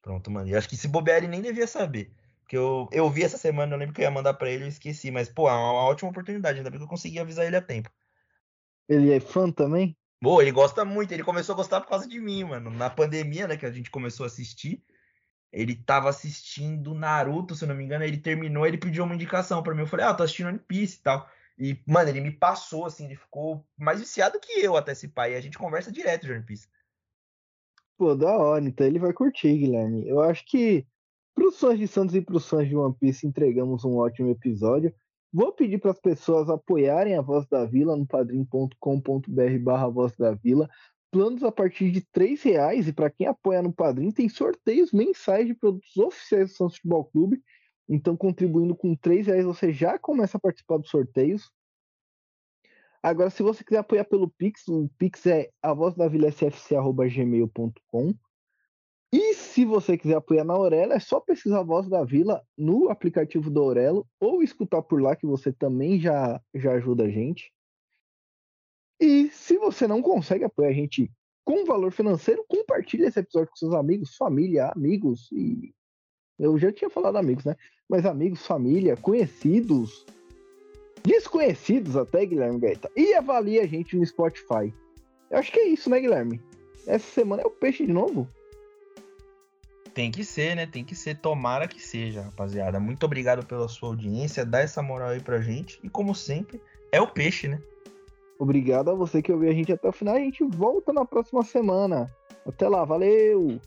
[0.00, 0.48] Pronto, mano.
[0.48, 2.12] E acho que se bobear ele nem devia saber.
[2.42, 4.68] Porque eu, eu vi essa semana, eu lembro que eu ia mandar pra ele, eu
[4.68, 5.10] esqueci.
[5.10, 7.90] Mas, pô, é uma ótima oportunidade, ainda bem que eu consegui avisar ele a tempo.
[8.88, 9.96] Ele é fã também?
[10.20, 12.70] Pô, ele gosta muito, ele começou a gostar por causa de mim, mano.
[12.70, 14.84] Na pandemia, né, que a gente começou a assistir,
[15.54, 19.62] ele tava assistindo Naruto, se eu não me engano, ele terminou, ele pediu uma indicação
[19.62, 19.82] para mim.
[19.82, 21.28] Eu falei, ah, tô assistindo One Piece e tal.
[21.56, 25.32] E, mano, ele me passou, assim, ele ficou mais viciado que eu até esse pai.
[25.32, 26.68] E a gente conversa direto de One Piece.
[27.96, 30.08] Pô, da hora, então ele vai curtir, Guilherme.
[30.08, 30.84] Eu acho que
[31.34, 34.30] para os fãs de Santos e para os fãs de One Piece entregamos um ótimo
[34.30, 34.92] episódio.
[35.32, 40.32] Vou pedir para as pessoas apoiarem a Voz da Vila no padrim.com.br barra Voz da
[40.32, 40.68] Vila.
[41.14, 45.46] Planos a partir de R$ reais e para quem apoia no Padrim tem sorteios mensais
[45.46, 47.40] de produtos oficiais do Santos Futebol Clube.
[47.88, 51.52] Então, contribuindo com R$ reais, você já começa a participar dos sorteios.
[53.00, 58.12] Agora, se você quiser apoiar pelo Pix, o Pix é a voz da Vila sfc.gmail.com.
[59.12, 62.88] E se você quiser apoiar na Aurelo, é só pesquisar a voz da Vila no
[62.88, 67.53] aplicativo do Aurelo ou escutar por lá, que você também já, já ajuda a gente.
[69.00, 71.10] E se você não consegue apoiar a gente
[71.44, 75.74] com valor financeiro, compartilhe esse episódio com seus amigos, família, amigos e.
[76.38, 77.54] Eu já tinha falado amigos, né?
[77.88, 80.04] Mas amigos, família, conhecidos,
[81.04, 82.90] desconhecidos até, Guilherme Gaeta.
[82.96, 84.74] E avalie a gente no Spotify.
[85.30, 86.40] Eu acho que é isso, né, Guilherme?
[86.86, 88.28] Essa semana é o peixe de novo?
[89.92, 90.66] Tem que ser, né?
[90.66, 91.18] Tem que ser.
[91.18, 92.80] Tomara que seja, rapaziada.
[92.80, 94.44] Muito obrigado pela sua audiência.
[94.44, 95.78] Dá essa moral aí pra gente.
[95.84, 97.60] E como sempre, é o peixe, né?
[98.38, 100.16] Obrigado a você que ouviu a gente até o final.
[100.16, 102.10] A gente volta na próxima semana.
[102.46, 103.60] Até lá, valeu!